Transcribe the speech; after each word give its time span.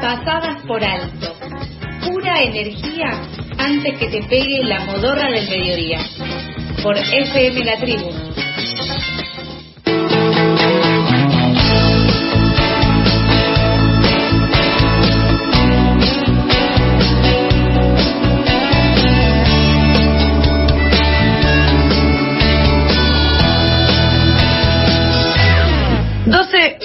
pasadas 0.00 0.62
por 0.66 0.82
alto. 0.82 1.34
Pura 2.04 2.42
energía 2.42 3.10
antes 3.58 3.98
que 3.98 4.08
te 4.08 4.22
pegue 4.24 4.64
la 4.64 4.84
modorra 4.84 5.30
del 5.30 5.48
mediodía. 5.48 5.98
Por 6.82 6.96
FM 6.96 7.64
La 7.64 7.76
Tribu. 7.78 8.25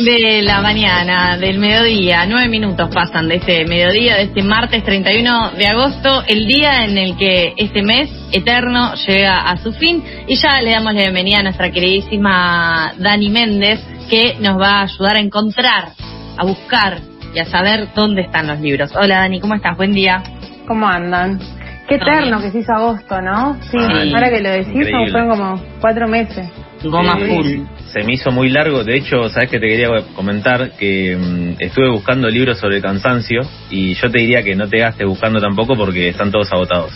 De 0.04 0.42
la 0.42 0.62
mañana, 0.62 1.38
del 1.38 1.60
mediodía, 1.60 2.26
nueve 2.28 2.48
minutos 2.48 2.90
pasan 2.94 3.28
de 3.28 3.36
este 3.36 3.66
mediodía, 3.66 4.16
de 4.16 4.24
este 4.24 4.42
martes 4.42 4.84
31 4.84 5.52
de 5.52 5.68
agosto, 5.68 6.24
el 6.28 6.48
día 6.48 6.86
en 6.86 6.98
el 6.98 7.16
que 7.18 7.54
este 7.56 7.84
mes 7.84 8.10
eterno 8.32 8.94
llega 9.08 9.42
a 9.42 9.58
su 9.58 9.72
fin 9.74 10.04
y 10.28 10.36
ya 10.38 10.60
le 10.62 10.72
damos 10.72 10.96
la 10.96 11.02
bienvenida 11.02 11.40
a 11.40 11.44
nuestra 11.44 11.72
queridísima 11.72 12.94
Dani 12.98 13.30
Méndez 13.30 13.80
que 14.10 14.38
nos 14.40 14.60
va 14.60 14.80
a 14.80 14.84
ayudar 14.84 15.18
a 15.18 15.20
encontrar, 15.20 15.90
a 16.38 16.46
buscar 16.46 17.00
y 17.36 17.40
a 17.40 17.46
saber 17.46 17.90
dónde 17.94 18.22
están 18.22 18.48
los 18.48 18.60
libros. 18.60 18.92
Hola 18.96 19.20
Dani, 19.20 19.40
¿cómo 19.40 19.54
estás? 19.54 19.78
Buen 19.78 19.94
día. 19.94 20.24
¿Cómo 20.68 20.88
andan? 20.88 21.40
Qué 21.88 21.96
eterno 21.96 22.42
que 22.42 22.50
se 22.50 22.60
hizo 22.60 22.74
agosto, 22.74 23.22
¿no? 23.22 23.58
Sí, 23.70 23.78
ahora 23.78 24.30
que 24.30 24.42
lo 24.42 24.50
decís, 24.50 24.90
fueron 25.12 25.30
como 25.30 25.62
cuatro 25.80 26.08
meses. 26.08 26.50
Goma 26.84 27.18
Eh, 27.20 27.28
full. 27.28 27.48
Se 27.92 28.04
me 28.04 28.14
hizo 28.14 28.32
muy 28.32 28.50
largo. 28.50 28.84
De 28.84 28.96
hecho, 28.98 29.30
sabes 29.30 29.50
que 29.50 29.60
te 29.60 29.68
quería 29.68 29.88
comentar 30.16 30.72
que 30.72 31.16
mm, 31.18 31.56
estuve 31.62 31.90
buscando 31.90 32.28
libros 32.30 32.58
sobre 32.58 32.78
el 32.78 32.82
cansancio 32.82 33.42
y 33.70 33.94
yo 33.96 34.10
te 34.10 34.20
diría 34.20 34.44
que 34.44 34.56
no 34.56 34.68
te 34.68 34.80
gastes 34.80 35.06
buscando 35.08 35.40
tampoco 35.40 35.76
porque 35.76 36.10
están 36.10 36.32
todos 36.32 36.52
agotados. 36.52 36.92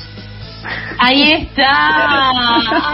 Ahí 0.98 1.32
está, 1.34 2.32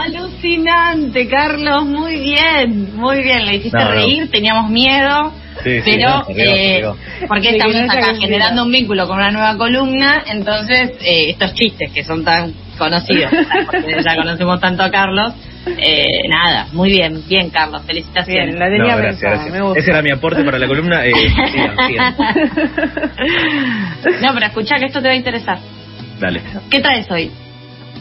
alucinante, 0.04 1.26
Carlos, 1.28 1.84
muy 1.86 2.20
bien, 2.20 2.94
muy 2.96 3.22
bien, 3.22 3.46
le 3.46 3.56
hiciste 3.56 3.78
No, 3.78 3.84
no. 3.86 3.90
reír, 3.92 4.30
teníamos 4.30 4.70
miedo, 4.70 5.32
Sí, 5.62 5.80
sí, 5.80 5.92
pero 5.96 6.10
no, 6.10 6.24
se 6.24 6.32
rió, 6.34 6.44
se 6.44 6.76
eh, 6.78 6.84
porque 7.28 7.48
Sí, 7.50 7.54
estamos 7.56 7.76
no 7.76 7.82
acá 7.92 8.14
generando 8.20 8.64
un 8.64 8.72
vínculo 8.72 9.06
con 9.06 9.16
una 9.18 9.30
nueva 9.30 9.56
columna, 9.56 10.22
entonces 10.26 10.90
eh, 11.00 11.30
estos 11.30 11.54
chistes 11.54 11.90
que 11.92 12.04
son 12.04 12.24
tan 12.24 12.52
conocidos, 12.76 13.32
porque 13.66 13.96
ya 14.04 14.16
conocemos 14.16 14.60
tanto 14.60 14.82
a 14.82 14.90
Carlos, 14.90 15.32
eh, 15.66 16.28
nada, 16.28 16.66
muy 16.72 16.90
bien, 16.90 17.22
bien 17.28 17.50
Carlos, 17.50 17.82
felicitaciones. 17.86 18.56
Bien, 18.56 18.58
la 18.58 18.66
tenía 18.66 18.92
No, 18.92 18.96
gracias, 18.98 19.20
pensada, 19.20 19.34
gracias. 19.34 19.52
me 19.54 19.62
gusta. 19.66 19.80
Ese 19.80 19.90
era 19.90 20.02
mi 20.02 20.10
aporte 20.10 20.44
para 20.44 20.58
la 20.58 20.66
columna. 20.66 21.04
Eh, 21.06 21.12
sigan, 21.52 21.76
sigan. 21.86 22.14
no, 24.22 24.34
pero 24.34 24.46
escucha 24.46 24.76
que 24.78 24.86
esto 24.86 25.00
te 25.00 25.08
va 25.08 25.14
a 25.14 25.16
interesar. 25.16 25.58
Dale. 26.20 26.40
¿Qué 26.70 26.80
traes 26.80 27.10
hoy? 27.10 27.30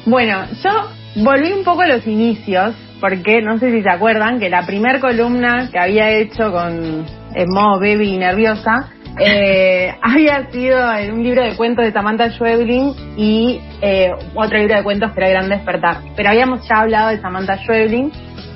Bueno, 0.05 0.45
yo 0.63 0.89
volví 1.23 1.51
un 1.51 1.63
poco 1.63 1.81
a 1.81 1.87
los 1.87 2.05
inicios, 2.07 2.73
porque 2.99 3.41
no 3.41 3.57
sé 3.57 3.71
si 3.71 3.81
se 3.81 3.89
acuerdan 3.89 4.39
que 4.39 4.49
la 4.49 4.65
primer 4.65 4.99
columna 4.99 5.69
que 5.71 5.79
había 5.79 6.09
hecho 6.11 6.51
con 6.51 7.05
en 7.33 7.47
modo 7.53 7.79
baby 7.79 8.15
y 8.15 8.17
nerviosa 8.17 8.89
eh, 9.19 9.93
había 10.01 10.49
sido 10.51 10.93
en 10.95 11.13
un 11.13 11.23
libro 11.23 11.43
de 11.43 11.55
cuentos 11.55 11.85
de 11.85 11.91
Samantha 11.91 12.31
Schweblin 12.31 12.93
y 13.17 13.61
eh, 13.81 14.11
otro 14.35 14.57
libro 14.57 14.75
de 14.75 14.83
cuentos 14.83 15.11
que 15.11 15.21
era 15.21 15.29
Gran 15.29 15.49
Despertar. 15.49 15.97
Pero 16.15 16.29
habíamos 16.29 16.67
ya 16.67 16.81
hablado 16.81 17.09
de 17.09 17.19
Samantha 17.19 17.57
Schweblin 17.57 18.11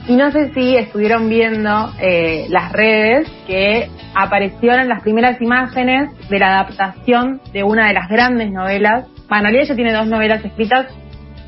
y 0.07 0.15
no 0.15 0.31
sé 0.31 0.53
si 0.53 0.77
estuvieron 0.77 1.29
viendo 1.29 1.91
eh, 1.99 2.45
las 2.49 2.71
redes 2.71 3.27
que 3.47 3.89
aparecieron 4.13 4.87
las 4.87 5.01
primeras 5.01 5.41
imágenes 5.41 6.09
de 6.29 6.39
la 6.39 6.59
adaptación 6.59 7.41
de 7.51 7.63
una 7.63 7.87
de 7.87 7.93
las 7.93 8.07
grandes 8.07 8.51
novelas. 8.51 9.07
Bueno, 9.27 9.49
ella 9.49 9.75
tiene 9.75 9.93
dos 9.93 10.07
novelas 10.07 10.45
escritas. 10.45 10.87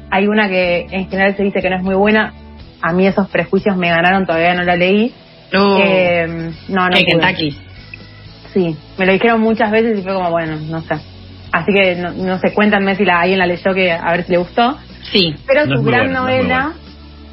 Hay 0.09 0.27
una 0.27 0.47
que 0.49 0.88
en 0.89 1.09
general 1.09 1.36
se 1.36 1.44
dice 1.44 1.61
que 1.61 1.69
no 1.69 1.77
es 1.77 1.83
muy 1.83 1.95
buena. 1.95 2.33
A 2.82 2.93
mí 2.93 3.05
esos 3.05 3.30
prejuicios 3.30 3.77
me 3.77 3.89
ganaron, 3.89 4.26
todavía 4.26 4.53
no 4.55 4.64
la 4.64 4.76
leí. 4.76 5.14
Uh, 5.53 5.80
Eh, 5.80 6.52
no, 6.70 6.89
no. 6.89 6.98
¿qué, 6.98 7.05
pude. 7.05 7.20
Kentucky? 7.20 7.67
Sí, 8.58 8.76
me 8.98 9.06
lo 9.06 9.14
dijeron 9.14 9.40
muchas 9.40 9.70
veces 9.70 10.00
y 10.00 10.02
fue 10.02 10.16
como, 10.16 10.32
bueno, 10.32 10.56
no 10.56 10.82
sé. 10.82 10.95
Así 11.52 11.72
que 11.72 11.95
no, 11.95 12.12
no 12.12 12.40
sé, 12.40 12.54
cuéntanme 12.56 12.95
si 12.95 13.06
la, 13.06 13.22
alguien 13.22 13.38
la 13.38 13.45
leyó, 13.45 13.72
que 13.76 13.92
a 13.92 14.12
ver 14.12 14.23
si 14.23 14.32
le 14.32 14.40
gustó. 14.40 14.76
Sí. 15.12 15.36
Pero 15.45 15.68
No 15.68 15.78
su 15.78 15.84
gran 15.84 16.12
no 16.12 16.22
novela, 16.22 16.73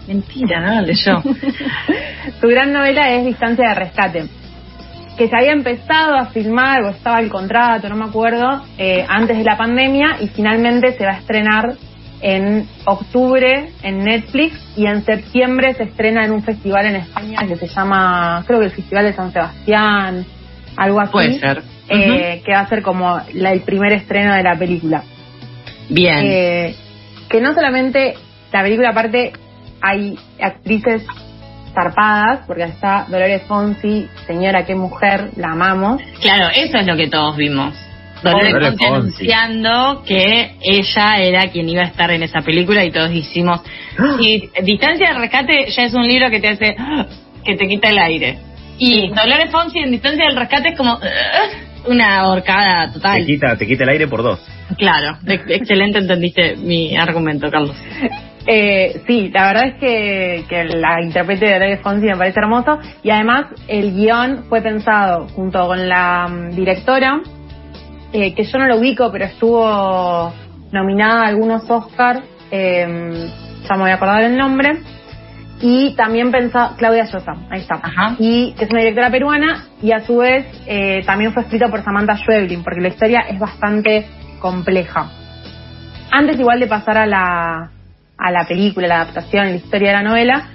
Mentira, 0.06 0.60
no 0.60 0.66
la 0.66 0.82
leyó. 0.82 1.22
su 2.40 2.46
gran 2.46 2.74
novela 2.74 3.10
es 3.14 3.24
Distancia 3.24 3.70
de 3.70 3.74
Rescate, 3.74 4.24
que 5.16 5.28
se 5.28 5.34
había 5.34 5.52
empezado 5.52 6.14
a 6.14 6.26
filmar 6.26 6.82
o 6.82 6.90
estaba 6.90 7.20
el 7.20 7.30
contrato, 7.30 7.88
no 7.88 7.96
me 7.96 8.04
acuerdo, 8.04 8.62
eh, 8.76 9.02
antes 9.08 9.38
de 9.38 9.44
la 9.44 9.56
pandemia 9.56 10.18
y 10.20 10.28
finalmente 10.28 10.92
se 10.92 11.06
va 11.06 11.12
a 11.12 11.18
estrenar 11.20 11.72
en 12.20 12.68
octubre 12.84 13.70
en 13.82 14.04
Netflix 14.04 14.54
y 14.76 14.86
en 14.86 15.06
septiembre 15.06 15.72
se 15.72 15.84
estrena 15.84 16.26
en 16.26 16.32
un 16.32 16.42
festival 16.42 16.84
en 16.86 16.96
España 16.96 17.46
que 17.46 17.56
se 17.56 17.66
llama, 17.66 18.44
creo 18.46 18.60
que 18.60 18.66
el 18.66 18.72
Festival 18.72 19.06
de 19.06 19.12
San 19.14 19.32
Sebastián, 19.32 20.26
algo 20.76 21.00
así. 21.00 21.12
Puede 21.12 21.38
ser. 21.38 21.62
eh, 21.88 22.42
que 22.44 22.52
va 22.52 22.60
a 22.60 22.68
ser 22.68 22.82
como 22.82 23.20
la- 23.34 23.52
el 23.52 23.60
primer 23.60 23.92
estreno 23.92 24.32
de 24.34 24.42
la 24.42 24.56
película. 24.58 25.02
Bien. 25.90 26.20
Eh, 26.24 26.74
que 27.28 27.40
no 27.40 27.52
solamente 27.54 28.14
la 28.52 28.62
película 28.62 28.90
aparte 28.90 29.32
hay 29.82 30.18
actrices 30.40 31.04
zarpadas, 31.74 32.46
porque 32.46 32.62
está 32.64 33.04
Dolores 33.08 33.42
Fonsi, 33.46 34.08
señora, 34.26 34.64
qué 34.64 34.74
mujer, 34.74 35.30
la 35.36 35.48
amamos. 35.52 36.00
Claro, 36.20 36.48
eso 36.54 36.78
es 36.78 36.86
lo 36.86 36.96
que 36.96 37.08
todos 37.08 37.36
vimos. 37.36 37.74
Dolores 38.22 38.52
Dolores 38.52 38.70
Fonsi 38.78 38.86
Fonsi. 38.86 39.32
anunciando 39.32 40.02
que 40.06 40.54
ella 40.62 41.16
era 41.18 41.46
quien 41.48 41.68
iba 41.68 41.82
a 41.82 41.86
estar 41.86 42.10
en 42.12 42.22
esa 42.22 42.40
película 42.40 42.82
y 42.84 42.90
todos 42.90 43.10
hicimos. 43.12 43.60
Y 44.20 44.48
Distancia 44.62 45.12
de 45.12 45.18
Rescate 45.18 45.66
ya 45.70 45.82
es 45.84 45.92
un 45.94 46.06
libro 46.06 46.30
que 46.30 46.40
te 46.40 46.48
hace. 46.48 46.76
que 47.44 47.56
te 47.56 47.68
quita 47.68 47.90
el 47.90 47.98
aire. 47.98 48.38
Y 48.78 49.08
Dolores 49.08 49.50
Fonsi 49.50 49.78
en 49.78 49.90
Distancia 49.90 50.26
del 50.26 50.36
Rescate 50.36 50.70
es 50.70 50.76
como. 50.76 50.98
una 51.86 52.28
horcada 52.28 52.86
Te 52.88 52.92
total. 52.94 53.26
quita, 53.26 53.56
te 53.56 53.66
quita 53.66 53.84
el 53.84 53.90
aire 53.90 54.08
por 54.08 54.22
dos. 54.22 54.40
Claro, 54.78 55.18
ex- 55.26 55.44
excelente 55.50 55.98
entendiste 55.98 56.56
mi 56.56 56.96
argumento, 56.96 57.50
Carlos. 57.50 57.76
Eh, 58.46 59.02
sí, 59.06 59.30
la 59.32 59.46
verdad 59.48 59.66
es 59.68 59.74
que, 59.80 60.44
que 60.48 60.64
la 60.64 61.00
intérprete 61.02 61.46
de 61.46 61.52
Dolores 61.54 61.80
Fonsi 61.82 62.06
me 62.06 62.16
parece 62.16 62.40
hermoso 62.40 62.78
y 63.02 63.10
además 63.10 63.46
el 63.68 63.94
guion 63.94 64.44
fue 64.48 64.60
pensado 64.62 65.28
junto 65.28 65.66
con 65.66 65.88
la 65.88 66.26
mm, 66.28 66.50
directora, 66.56 67.20
eh, 68.12 68.34
que 68.34 68.44
yo 68.44 68.58
no 68.58 68.66
lo 68.66 68.76
ubico, 68.78 69.10
pero 69.12 69.24
estuvo 69.26 70.32
nominada 70.72 71.22
a 71.22 71.28
algunos 71.28 71.68
Oscars, 71.70 72.20
eh, 72.50 72.86
ya 73.68 73.76
me 73.76 73.82
voy 73.82 73.90
a 73.90 73.94
acordar 73.94 74.22
el 74.24 74.36
nombre, 74.36 74.72
y 75.60 75.94
también 75.94 76.30
pensado, 76.30 76.76
Claudia 76.76 77.04
Llosa, 77.04 77.32
ahí 77.50 77.60
está, 77.60 77.76
Ajá. 77.76 78.16
y 78.18 78.52
que 78.52 78.64
es 78.64 78.70
una 78.70 78.80
directora 78.80 79.10
peruana 79.10 79.64
y 79.80 79.92
a 79.92 80.00
su 80.00 80.18
vez 80.18 80.46
eh, 80.66 81.02
también 81.06 81.32
fue 81.32 81.42
escrito 81.42 81.70
por 81.70 81.82
Samantha 81.82 82.16
Schweblin, 82.16 82.62
porque 82.62 82.80
la 82.80 82.88
historia 82.88 83.20
es 83.28 83.38
bastante 83.38 84.06
compleja. 84.40 85.10
Antes 86.10 86.38
igual 86.38 86.60
de 86.60 86.66
pasar 86.66 86.98
a 86.98 87.06
la, 87.06 87.70
a 88.18 88.30
la 88.30 88.46
película, 88.46 88.86
la 88.86 89.02
adaptación, 89.02 89.46
la 89.46 89.56
historia 89.56 89.88
de 89.88 89.96
la 89.96 90.02
novela, 90.02 90.48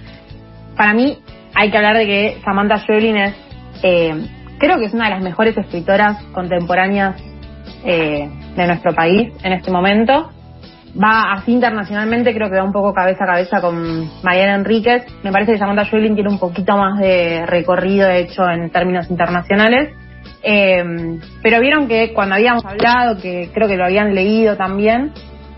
para 0.76 0.94
mí 0.94 1.18
hay 1.56 1.72
que 1.72 1.78
hablar 1.78 1.98
de 1.98 2.06
que 2.06 2.38
Samantha 2.44 2.80
Schweblin 2.80 3.18
es, 3.18 3.36
eh, 3.84 4.28
creo 4.60 4.78
que 4.78 4.86
es 4.86 4.94
una 4.94 5.06
de 5.06 5.12
las 5.12 5.24
mejores 5.24 5.58
escritoras 5.58 6.22
contemporáneas 6.34 7.16
eh, 7.84 8.30
de 8.56 8.68
nuestro 8.68 8.94
país 8.94 9.32
en 9.44 9.54
este 9.54 9.72
momento. 9.72 10.32
Va 11.02 11.34
así 11.34 11.52
internacionalmente, 11.52 12.34
creo 12.34 12.50
que 12.50 12.58
va 12.58 12.64
un 12.64 12.72
poco 12.72 12.94
cabeza 12.94 13.24
a 13.24 13.28
cabeza 13.28 13.62
con 13.62 14.10
Mariana 14.24 14.56
Enríquez. 14.56 15.06
Me 15.24 15.32
parece 15.32 15.54
que 15.54 15.60
Samantha 15.60 15.86
Schweblin 15.86 16.16
tiene 16.16 16.30
un 16.30 16.40
poquito 16.40 16.76
más 16.78 17.00
de 17.00 17.46
recorrido 17.46 18.10
hecho 18.10 18.50
en 18.50 18.70
términos 18.72 19.10
internacionales. 19.10 19.94
Eh, 20.42 20.84
pero 21.44 21.60
vieron 21.60 21.88
que 21.88 22.14
cuando 22.14 22.36
habíamos 22.36 22.66
hablado, 22.66 23.22
que 23.22 23.52
creo 23.54 23.68
que 23.68 23.78
lo 23.78 23.86
habían 23.86 24.16
leído 24.16 24.56
también, 24.56 25.12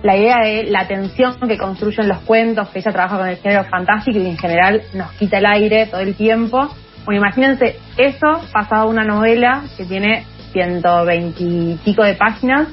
la 0.03 0.17
idea 0.17 0.37
de 0.43 0.63
la 0.63 0.87
tensión 0.87 1.35
que 1.47 1.57
construyen 1.57 2.07
los 2.07 2.19
cuentos, 2.19 2.69
que 2.69 2.79
ella 2.79 2.91
trabaja 2.91 3.17
con 3.17 3.27
el 3.27 3.37
género 3.37 3.63
fantástico 3.65 4.17
y 4.17 4.25
en 4.25 4.37
general 4.37 4.81
nos 4.93 5.11
quita 5.13 5.37
el 5.37 5.45
aire 5.45 5.87
todo 5.87 6.01
el 6.01 6.15
tiempo. 6.15 6.69
Bueno, 7.05 7.21
imagínense 7.21 7.77
eso 7.97 8.41
pasado 8.51 8.89
una 8.89 9.03
novela 9.03 9.63
que 9.77 9.85
tiene 9.85 10.25
120 10.51 11.43
y 11.43 11.79
pico 11.83 12.03
de 12.03 12.15
páginas, 12.15 12.67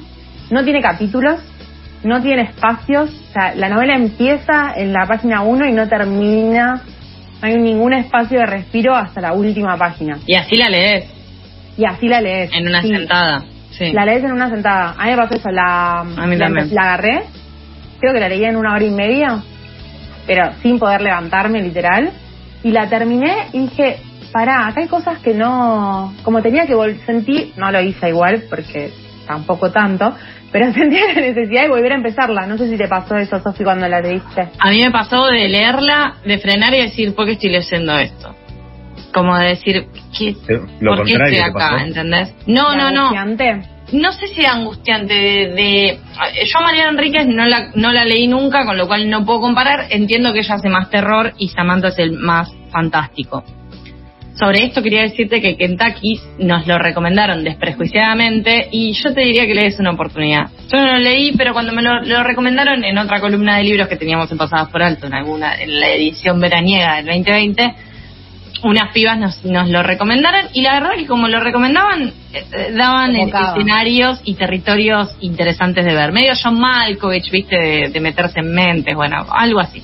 no 0.49 0.63
tiene 0.63 0.81
capítulos, 0.81 1.39
no 2.03 2.21
tiene 2.21 2.43
espacios, 2.43 3.09
o 3.09 3.33
sea, 3.33 3.53
la 3.55 3.69
novela 3.69 3.95
empieza 3.95 4.73
en 4.75 4.93
la 4.93 5.05
página 5.07 5.41
1 5.41 5.65
y 5.67 5.71
no 5.73 5.87
termina, 5.87 6.81
no 7.41 7.47
hay 7.47 7.57
ningún 7.57 7.93
espacio 7.93 8.39
de 8.39 8.45
respiro 8.45 8.95
hasta 8.95 9.21
la 9.21 9.33
última 9.33 9.77
página. 9.77 10.17
Y 10.25 10.35
así 10.35 10.55
la 10.55 10.69
lees, 10.69 11.05
Y 11.77 11.85
así 11.85 12.07
la 12.07 12.21
lees. 12.21 12.51
en 12.53 12.67
una 12.67 12.81
Sí. 12.81 12.89
sentada. 12.89 13.43
Sí. 13.71 13.91
La 13.93 14.05
lees 14.05 14.23
en 14.23 14.31
una 14.33 14.49
sentada. 14.49 14.95
A 14.97 15.05
mí 15.05 15.11
me 15.11 15.17
pasó 15.17 15.35
eso, 15.35 15.49
la, 15.49 16.03
mí 16.27 16.35
la, 16.35 16.81
agarré, 16.81 17.23
creo 17.99 18.13
que 18.13 18.19
la 18.19 18.27
leí 18.29 18.43
en 18.43 18.57
una 18.57 18.73
hora 18.73 18.83
y 18.83 18.89
media, 18.91 19.41
pero 20.27 20.51
sin 20.61 20.79
poder 20.79 21.01
levantarme, 21.01 21.61
literal. 21.61 22.11
Y 22.63 22.71
la 22.71 22.89
terminé 22.89 23.47
y 23.53 23.59
dije, 23.67 23.97
pará, 24.33 24.67
acá 24.67 24.81
hay 24.81 24.87
cosas 24.87 25.19
que 25.19 25.33
no, 25.33 26.13
como 26.23 26.41
tenía 26.41 26.65
que 26.67 26.75
sentí, 27.05 27.53
no 27.55 27.71
lo 27.71 27.79
hice 27.81 28.09
igual 28.09 28.43
porque 28.49 28.91
tampoco 29.29 29.71
tanto, 29.71 30.15
pero 30.51 30.73
sentía 30.73 31.13
la 31.13 31.21
necesidad 31.21 31.61
de 31.61 31.69
volver 31.69 31.91
a 31.91 31.95
empezarla. 31.95 32.47
No 32.47 32.57
sé 32.57 32.67
si 32.67 32.77
te 32.77 32.87
pasó 32.87 33.15
eso, 33.15 33.39
Sofi, 33.39 33.63
cuando 33.63 33.87
la 33.87 34.01
leíste. 34.01 34.49
A 34.59 34.71
mí 34.71 34.81
me 34.81 34.89
pasó 34.89 35.27
de 35.27 35.47
leerla, 35.47 36.15
de 36.25 36.39
frenar 36.39 36.73
y 36.73 36.81
decir, 36.81 37.13
¿por 37.13 37.25
qué 37.27 37.33
estoy 37.33 37.51
leyendo 37.51 37.97
esto? 37.99 38.35
Como 39.13 39.37
de 39.37 39.49
decir, 39.49 39.85
¿qué, 40.17 40.35
Lo 40.79 40.95
¿por 40.95 41.05
qué 41.05 41.13
estoy 41.13 41.37
acá? 41.37 41.53
pasó. 41.53 41.77
¿Entendés? 41.85 42.33
No, 42.47 42.75
no, 42.75 42.89
no. 42.91 43.09
Angustiante. 43.09 43.61
No 43.91 44.11
sé 44.11 44.27
si 44.27 44.45
angustiante 44.45 45.13
de, 45.13 45.47
de- 45.55 45.99
Yo 46.45 46.59
a 46.59 46.61
Mariana 46.61 46.89
Enríquez 46.91 47.25
no 47.27 47.45
la, 47.45 47.69
no 47.75 47.91
la 47.91 48.05
leí 48.05 48.27
nunca, 48.27 48.65
con 48.65 48.77
lo 48.77 48.87
cual 48.87 49.09
no 49.09 49.25
puedo 49.25 49.41
comparar. 49.41 49.87
Entiendo 49.91 50.33
que 50.33 50.39
ella 50.39 50.55
hace 50.55 50.69
más 50.69 50.89
terror 50.89 51.33
y 51.37 51.49
Samantha 51.49 51.87
es 51.89 51.99
el 51.99 52.11
más 52.13 52.51
fantástico. 52.71 53.43
Sobre 54.39 54.63
esto 54.63 54.81
quería 54.81 55.01
decirte 55.01 55.41
que 55.41 55.57
Kentucky 55.57 56.17
nos 56.37 56.65
lo 56.65 56.77
recomendaron 56.77 57.43
desprejuiciadamente 57.43 58.69
y 58.71 58.93
yo 58.93 59.13
te 59.13 59.21
diría 59.21 59.45
que 59.45 59.53
le 59.53 59.63
des 59.63 59.79
una 59.79 59.91
oportunidad. 59.91 60.49
Yo 60.71 60.79
no 60.79 60.93
lo 60.93 60.97
leí, 60.99 61.33
pero 61.35 61.51
cuando 61.51 61.73
me 61.73 61.81
lo, 61.81 62.01
lo 62.03 62.23
recomendaron 62.23 62.85
en 62.85 62.97
otra 62.97 63.19
columna 63.19 63.57
de 63.57 63.65
libros 63.65 63.89
que 63.89 63.97
teníamos 63.97 64.31
en 64.31 64.37
Pasadas 64.37 64.69
por 64.69 64.81
Alto, 64.81 65.07
en 65.07 65.13
alguna 65.13 65.61
en 65.61 65.77
la 65.77 65.89
edición 65.89 66.39
veraniega 66.39 66.95
del 66.95 67.07
2020, 67.07 67.75
unas 68.63 68.93
pibas 68.93 69.19
nos, 69.19 69.43
nos 69.43 69.67
lo 69.67 69.83
recomendaron 69.83 70.45
y 70.53 70.61
la 70.61 70.79
verdad 70.79 70.95
que 70.95 71.05
como 71.05 71.27
lo 71.27 71.41
recomendaban, 71.41 72.07
eh, 72.07 72.45
eh, 72.53 72.71
daban 72.73 73.17
escenarios 73.17 74.21
y 74.23 74.35
territorios 74.35 75.17
interesantes 75.19 75.83
de 75.83 75.93
ver. 75.93 76.13
Medio 76.13 76.31
John 76.41 76.57
Malkovich, 76.57 77.29
viste, 77.29 77.57
de, 77.57 77.89
de 77.89 77.99
meterse 77.99 78.39
en 78.39 78.53
mentes, 78.53 78.95
bueno, 78.95 79.25
algo 79.29 79.59
así. 79.59 79.83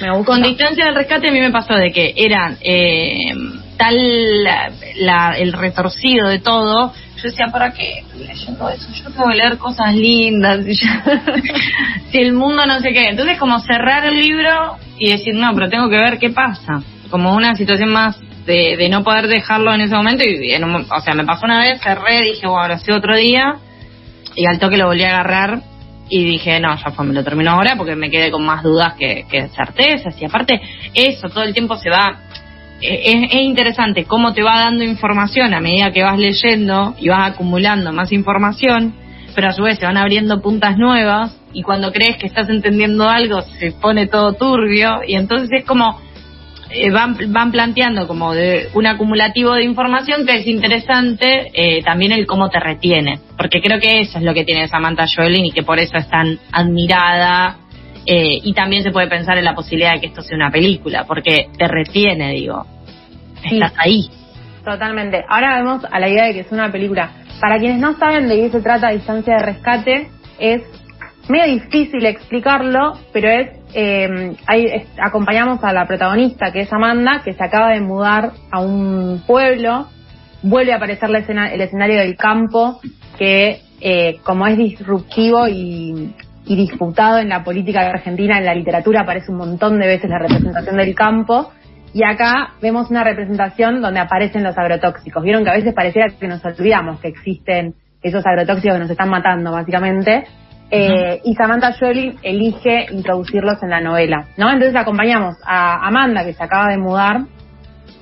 Me. 0.00 0.24
Con 0.24 0.42
distancia 0.42 0.84
del 0.86 0.94
rescate 0.94 1.28
a 1.28 1.32
mí 1.32 1.40
me 1.40 1.50
pasó 1.50 1.74
de 1.74 1.92
que 1.92 2.14
eran 2.16 2.56
eh, 2.60 3.32
tal 3.76 4.44
la- 4.44 4.70
la- 4.96 5.36
el 5.38 5.52
retorcido 5.52 6.28
de 6.28 6.38
todo. 6.38 6.92
Yo 7.16 7.22
decía, 7.24 7.46
¿para 7.52 7.72
qué 7.72 8.02
leyendo 8.18 8.68
eso? 8.70 8.86
Yo 8.94 9.10
tengo 9.10 9.28
que 9.28 9.36
leer 9.36 9.58
cosas 9.58 9.94
lindas. 9.94 10.60
y 10.66 10.74
ya- 10.74 11.04
si 12.10 12.18
el 12.18 12.32
mundo 12.32 12.64
no 12.66 12.80
sé 12.80 12.92
qué. 12.92 13.08
Entonces, 13.08 13.38
como 13.38 13.58
cerrar 13.60 14.04
el 14.06 14.18
libro 14.20 14.76
y 14.98 15.10
decir, 15.10 15.34
no, 15.34 15.52
pero 15.54 15.68
tengo 15.68 15.88
que 15.90 15.96
ver 15.98 16.18
qué 16.18 16.30
pasa. 16.30 16.82
Como 17.10 17.34
una 17.34 17.54
situación 17.56 17.90
más 17.90 18.18
de, 18.46 18.76
de 18.78 18.88
no 18.88 19.04
poder 19.04 19.26
dejarlo 19.28 19.74
en 19.74 19.82
ese 19.82 19.94
momento. 19.94 20.24
y 20.24 20.52
en 20.52 20.64
un- 20.64 20.86
O 20.90 21.00
sea, 21.02 21.14
me 21.14 21.24
pasó 21.24 21.44
una 21.44 21.60
vez, 21.60 21.80
cerré, 21.82 22.22
dije, 22.22 22.46
bueno, 22.46 22.62
ahora 22.62 22.78
sí 22.78 22.90
otro 22.90 23.14
día. 23.16 23.56
Y 24.36 24.46
al 24.46 24.58
toque 24.58 24.76
lo 24.78 24.86
volví 24.86 25.02
a 25.02 25.10
agarrar 25.10 25.60
y 26.10 26.24
dije, 26.24 26.58
no, 26.60 26.76
ya 26.76 27.02
me 27.02 27.14
lo 27.14 27.24
termino 27.24 27.52
ahora 27.52 27.76
porque 27.76 27.94
me 27.94 28.10
quedé 28.10 28.30
con 28.30 28.44
más 28.44 28.62
dudas 28.62 28.94
que, 28.98 29.24
que 29.30 29.48
certezas. 29.48 30.20
Y 30.20 30.24
aparte, 30.26 30.60
eso 30.92 31.28
todo 31.28 31.44
el 31.44 31.54
tiempo 31.54 31.76
se 31.76 31.88
va. 31.88 32.18
eh, 32.82 33.00
Es, 33.04 33.32
es 33.32 33.40
interesante 33.42 34.04
cómo 34.04 34.34
te 34.34 34.42
va 34.42 34.58
dando 34.58 34.82
información 34.84 35.54
a 35.54 35.60
medida 35.60 35.92
que 35.92 36.02
vas 36.02 36.18
leyendo 36.18 36.94
y 36.98 37.08
vas 37.08 37.30
acumulando 37.30 37.92
más 37.92 38.10
información, 38.12 38.92
pero 39.34 39.48
a 39.48 39.52
su 39.52 39.62
vez 39.62 39.78
se 39.78 39.86
van 39.86 39.96
abriendo 39.96 40.42
puntas 40.42 40.76
nuevas 40.76 41.36
y 41.52 41.62
cuando 41.62 41.92
crees 41.92 42.16
que 42.16 42.26
estás 42.26 42.48
entendiendo 42.48 43.08
algo 43.08 43.40
se 43.42 43.72
pone 43.72 44.06
todo 44.06 44.32
turbio 44.34 45.00
y 45.06 45.14
entonces 45.14 45.48
es 45.52 45.64
como 45.64 46.00
eh, 46.72 46.90
van, 46.90 47.16
van 47.32 47.50
planteando 47.50 48.06
como 48.06 48.32
de 48.34 48.68
un 48.74 48.86
acumulativo 48.86 49.54
de 49.54 49.64
información 49.64 50.26
que 50.26 50.38
es 50.38 50.46
interesante 50.46 51.50
eh, 51.52 51.82
también 51.82 52.12
el 52.12 52.26
cómo 52.26 52.48
te 52.48 52.60
retiene, 52.60 53.20
porque 53.36 53.60
creo 53.60 53.80
que 53.80 54.00
eso 54.00 54.18
es 54.18 54.24
lo 54.24 54.34
que 54.34 54.44
tiene 54.44 54.68
Samantha 54.68 55.06
Joelin 55.06 55.46
y 55.46 55.52
que 55.52 55.62
por 55.62 55.78
eso 55.78 55.96
es 55.96 56.08
tan 56.08 56.38
admirada 56.52 57.56
eh, 58.06 58.40
y 58.42 58.52
también 58.54 58.82
se 58.82 58.90
puede 58.90 59.08
pensar 59.08 59.36
en 59.38 59.44
la 59.44 59.54
posibilidad 59.54 59.94
de 59.94 60.00
que 60.00 60.06
esto 60.06 60.22
sea 60.22 60.36
una 60.36 60.50
película, 60.50 61.04
porque 61.06 61.48
te 61.56 61.68
retiene, 61.68 62.32
digo, 62.32 62.66
Sí. 63.42 63.54
estás 63.54 63.72
ahí. 63.78 64.08
Totalmente. 64.64 65.24
Ahora 65.28 65.56
vemos 65.56 65.82
a 65.90 65.98
la 65.98 66.08
idea 66.08 66.24
de 66.26 66.34
que 66.34 66.40
es 66.40 66.52
una 66.52 66.70
película. 66.70 67.10
Para 67.40 67.58
quienes 67.58 67.78
no 67.78 67.96
saben 67.98 68.28
de 68.28 68.36
qué 68.36 68.50
se 68.50 68.60
trata 68.60 68.90
Distancia 68.90 69.36
de 69.36 69.42
Rescate, 69.42 70.10
es 70.38 70.62
medio 71.30 71.46
difícil 71.54 72.04
explicarlo, 72.06 72.92
pero 73.12 73.28
es, 73.30 73.50
eh, 73.74 74.34
ahí 74.46 74.66
es- 74.66 74.88
acompañamos 75.00 75.62
a 75.64 75.72
la 75.72 75.86
protagonista, 75.86 76.52
que 76.52 76.60
es 76.62 76.72
Amanda, 76.72 77.22
que 77.24 77.32
se 77.32 77.42
acaba 77.44 77.70
de 77.70 77.80
mudar 77.80 78.32
a 78.50 78.60
un 78.60 79.22
pueblo, 79.26 79.86
vuelve 80.42 80.72
a 80.72 80.76
aparecer 80.76 81.10
la 81.10 81.18
escena- 81.20 81.52
el 81.52 81.60
escenario 81.60 81.98
del 81.98 82.16
campo, 82.16 82.80
que 83.18 83.60
eh, 83.82 84.18
como 84.24 84.46
es 84.46 84.58
disruptivo 84.58 85.48
y, 85.48 86.14
y 86.44 86.56
disputado 86.56 87.18
en 87.18 87.30
la 87.30 87.42
política 87.44 87.80
argentina, 87.80 88.36
en 88.38 88.44
la 88.44 88.54
literatura 88.54 89.00
aparece 89.02 89.30
un 89.30 89.38
montón 89.38 89.78
de 89.78 89.86
veces 89.86 90.10
la 90.10 90.18
representación 90.18 90.76
del 90.76 90.94
campo, 90.94 91.50
y 91.94 92.04
acá 92.04 92.50
vemos 92.60 92.90
una 92.90 93.02
representación 93.04 93.80
donde 93.80 94.00
aparecen 94.00 94.44
los 94.44 94.56
agrotóxicos. 94.56 95.22
Vieron 95.22 95.44
que 95.44 95.50
a 95.50 95.54
veces 95.54 95.74
pareciera 95.74 96.08
que 96.10 96.28
nos 96.28 96.44
olvidamos 96.44 97.00
que 97.00 97.08
existen 97.08 97.74
esos 98.02 98.24
agrotóxicos 98.26 98.74
que 98.74 98.80
nos 98.80 98.90
están 98.90 99.08
matando, 99.10 99.50
básicamente. 99.52 100.24
Eh, 100.70 101.20
Y 101.24 101.34
Samantha 101.34 101.74
Jolie 101.78 102.14
elige 102.22 102.86
introducirlos 102.92 103.62
en 103.62 103.70
la 103.70 103.80
novela, 103.80 104.28
¿no? 104.36 104.50
Entonces 104.50 104.76
acompañamos 104.76 105.36
a 105.44 105.86
Amanda, 105.86 106.24
que 106.24 106.32
se 106.34 106.42
acaba 106.44 106.68
de 106.68 106.78
mudar 106.78 107.22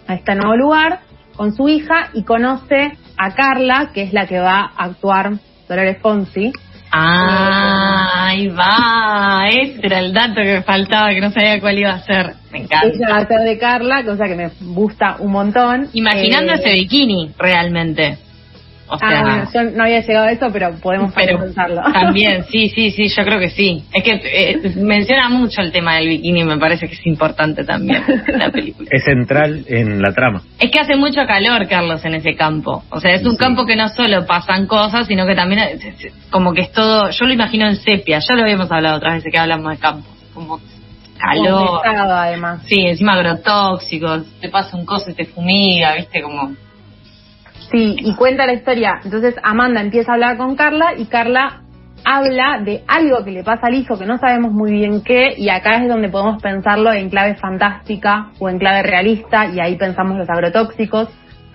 a 0.07 0.15
este 0.15 0.35
nuevo 0.35 0.55
lugar, 0.57 1.01
con 1.37 1.55
su 1.55 1.69
hija, 1.69 2.11
y 2.15 2.25
conoce 2.25 2.93
a 3.17 3.35
Carla, 3.35 3.91
que 3.95 4.03
es 4.03 4.13
la 4.13 4.27
que 4.27 4.39
va 4.39 4.71
a 4.77 4.85
actuar 4.85 5.33
Dolores 5.69 5.99
Fonsi. 6.03 6.53
Ah, 6.91 8.27
ahí 8.29 8.49
va, 8.49 9.49
ese 9.49 9.81
era 9.87 9.99
el 10.01 10.13
dato 10.13 10.37
que 10.37 10.55
me 10.55 10.63
faltaba, 10.63 11.11
que 11.11 11.21
no 11.21 11.31
sabía 11.31 11.61
cuál 11.61 11.79
iba 11.79 11.91
a 11.91 12.01
ser. 12.01 12.35
Me 12.51 12.61
encanta. 12.61 12.87
Ella 12.87 13.09
va 13.11 13.17
a 13.19 13.27
ser 13.27 13.41
de 13.41 13.59
Carla, 13.59 14.05
cosa 14.05 14.25
que 14.27 14.35
me 14.35 14.51
gusta 14.75 15.17
un 15.19 15.33
montón. 15.33 15.89
Imaginando 15.93 16.53
Eh, 16.53 16.57
ese 16.57 16.73
bikini, 16.73 17.33
realmente. 17.39 18.19
O 18.91 18.99
sea, 18.99 19.09
Ah, 19.11 19.23
bueno, 19.23 19.51
yo 19.53 19.77
no 19.77 19.85
había 19.85 20.01
llegado 20.01 20.27
a 20.27 20.33
eso, 20.33 20.47
pero 20.53 20.73
podemos 20.81 21.13
pero 21.15 21.39
pensarlo. 21.41 21.83
también, 21.93 22.45
sí, 22.51 22.69
sí, 22.71 22.91
sí, 22.91 23.09
yo 23.09 23.23
creo 23.25 23.39
que 23.39 23.51
sí. 23.51 23.85
Es 23.93 24.03
que 24.03 24.13
eh, 24.25 24.73
menciona 24.77 25.29
mucho 25.29 25.61
el 25.61 25.73
tema 25.73 25.97
del 25.97 26.09
bikini, 26.09 26.43
me 26.45 26.57
parece 26.59 26.89
que 26.89 26.95
es 26.95 27.07
importante 27.07 27.65
también 27.65 28.03
en 28.27 28.39
la 28.39 28.51
película. 28.53 28.89
Es 28.91 29.05
central 29.05 29.65
en 29.69 30.01
la 30.01 30.13
trama. 30.13 30.43
Es 30.59 30.71
que 30.71 30.81
hace 30.81 30.97
mucho 30.97 31.21
calor, 31.27 31.69
Carlos, 31.69 32.05
en 32.05 32.15
ese 32.15 32.35
campo. 32.35 32.83
O 32.91 33.01
sea, 33.01 33.13
es 33.15 33.25
un 33.25 33.33
Sí. 33.33 33.37
campo 33.39 33.67
que 33.67 33.77
no 33.77 33.89
solo 33.91 34.25
pasan 34.27 34.67
cosas, 34.67 35.07
sino 35.07 35.27
que 35.27 35.35
también 35.35 35.61
es- 35.61 35.85
es- 35.85 36.13
como 36.31 36.53
que 36.55 36.63
es 36.63 36.73
todo, 36.73 37.11
yo 37.11 37.25
lo 37.27 37.33
imagino 37.33 37.67
en 37.69 37.77
sepia, 37.77 38.19
ya 38.21 38.35
lo 38.35 38.43
habíamos 38.43 38.71
hablado 38.73 38.97
otras 38.97 39.15
veces 39.15 39.33
que 39.33 39.39
hablamos 39.39 39.71
de 39.73 39.79
campo, 39.79 40.09
como 40.35 40.61
calor. 41.19 41.67
Complicado, 41.83 42.15
además. 42.17 42.63
Sí, 42.67 42.87
encima 42.87 43.15
agrotóxicos, 43.15 44.25
te 44.41 44.49
pasa 44.49 44.77
un 44.77 44.87
coso 44.87 45.11
y 45.11 45.15
te 45.15 45.25
fumiga, 45.27 45.95
viste, 45.95 46.23
como... 46.23 46.53
Sí, 47.71 47.97
y 47.99 48.15
cuenta 48.15 48.47
la 48.47 48.55
historia. 48.55 49.01
Entonces 49.05 49.35
Amanda 49.43 49.81
empieza 49.81 50.13
a 50.13 50.15
hablar 50.15 50.37
con 50.37 50.57
Carla 50.57 50.95
y 50.97 51.07
Carla 51.07 51.63
habla 52.05 52.61
de 52.65 52.83
algo 52.87 53.25
que 53.25 53.33
le 53.33 53.45
pasa 53.45 53.67
al 53.67 53.75
hijo 53.75 53.99
que 53.99 54.07
no 54.07 54.19
sabemos 54.19 54.53
muy 54.53 54.73
bien 54.73 55.03
qué 55.03 55.35
y 55.37 55.49
acá 55.51 55.83
es 55.83 55.89
donde 55.89 56.09
podemos 56.09 56.41
pensarlo 56.41 56.93
en 56.93 57.11
clave 57.11 57.35
fantástica 57.35 58.31
o 58.39 58.49
en 58.49 58.59
clave 58.59 58.83
realista 58.83 59.47
y 59.47 59.61
ahí 59.61 59.77
pensamos 59.77 60.17
los 60.17 60.31
agrotóxicos. 60.31 61.09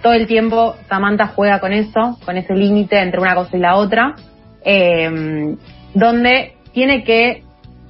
Todo 0.04 0.14
el 0.14 0.28
tiempo 0.28 0.76
Samantha 0.90 1.28
juega 1.28 1.60
con 1.60 1.72
eso, 1.72 2.20
con 2.26 2.38
ese 2.38 2.54
límite 2.54 3.00
entre 3.00 3.22
una 3.22 3.36
cosa 3.36 3.56
y 3.56 3.60
la 3.60 3.76
otra, 3.76 4.16
eh, 4.64 5.56
donde 5.94 6.54
tiene 6.74 7.04
que, 7.04 7.44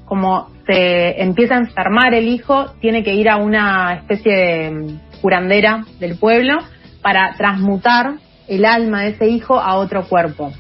como 0.05 0.50
se 0.65 1.21
empieza 1.21 1.55
a 1.55 1.59
enfermar 1.59 2.13
el 2.13 2.27
hijo, 2.27 2.71
tiene 2.79 3.03
que 3.03 3.15
ir 3.15 3.29
a 3.29 3.38
una 3.38 3.95
especie 3.95 4.36
de 4.36 4.95
curandera 5.21 5.83
del 6.00 6.17
pueblo 6.17 6.59
para 7.01 7.33
transmutar 7.36 8.13
el 8.47 8.65
alma 8.65 9.03
de 9.03 9.09
ese 9.09 9.27
hijo 9.27 9.59
a 9.59 9.75
otro 9.75 10.05
cuerpo. 10.05 10.51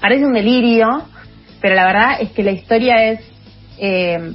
Parece 0.00 0.26
un 0.26 0.34
delirio, 0.34 0.88
pero 1.60 1.74
la 1.74 1.86
verdad 1.86 2.20
es 2.20 2.30
que 2.30 2.42
la 2.42 2.50
historia 2.50 3.04
es 3.04 3.20
eh, 3.78 4.34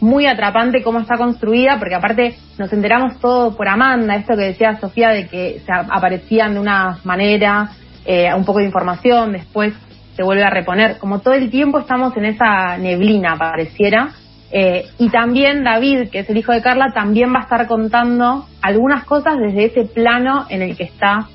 muy 0.00 0.26
atrapante 0.26 0.82
cómo 0.82 1.00
está 1.00 1.16
construida, 1.16 1.78
porque 1.78 1.94
aparte 1.94 2.36
nos 2.58 2.72
enteramos 2.72 3.18
todo 3.20 3.56
por 3.56 3.68
Amanda, 3.68 4.14
esto 4.16 4.36
que 4.36 4.44
decía 4.44 4.78
Sofía 4.78 5.10
de 5.10 5.26
que 5.26 5.60
se 5.64 5.72
aparecían 5.72 6.54
de 6.54 6.60
una 6.60 6.98
manera, 7.04 7.70
eh, 8.04 8.32
un 8.34 8.44
poco 8.44 8.60
de 8.60 8.66
información, 8.66 9.32
después 9.32 9.74
se 10.14 10.22
vuelve 10.22 10.44
a 10.44 10.50
reponer, 10.50 10.98
como 10.98 11.20
todo 11.20 11.34
el 11.34 11.50
tiempo 11.50 11.78
estamos 11.78 12.16
en 12.16 12.26
esa 12.26 12.76
neblina, 12.76 13.36
pareciera. 13.36 14.10
Eh, 14.50 14.86
y 14.98 15.10
también 15.10 15.62
David, 15.62 16.08
que 16.10 16.20
es 16.20 16.30
el 16.30 16.38
hijo 16.38 16.52
de 16.52 16.62
Carla, 16.62 16.92
también 16.94 17.32
va 17.32 17.40
a 17.40 17.42
estar 17.42 17.66
contando 17.66 18.46
algunas 18.62 19.04
cosas 19.04 19.34
desde 19.38 19.66
ese 19.66 19.84
plano 19.84 20.46
en 20.48 20.62
el 20.62 20.76
que 20.76 20.84
está 20.84 21.28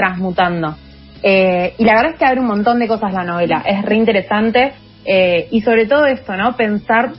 transmutando. 0.00 0.76
Eh, 1.22 1.74
y 1.76 1.84
la 1.84 1.96
verdad 1.96 2.12
es 2.12 2.18
que 2.18 2.24
abre 2.24 2.40
un 2.40 2.46
montón 2.46 2.78
de 2.78 2.88
cosas 2.88 3.12
la 3.12 3.24
novela, 3.24 3.62
es 3.66 3.82
re 3.84 3.96
interesante 3.96 4.72
eh, 5.04 5.48
y 5.50 5.60
sobre 5.60 5.86
todo 5.86 6.06
esto, 6.06 6.34
¿no? 6.34 6.56
Pensar, 6.56 7.10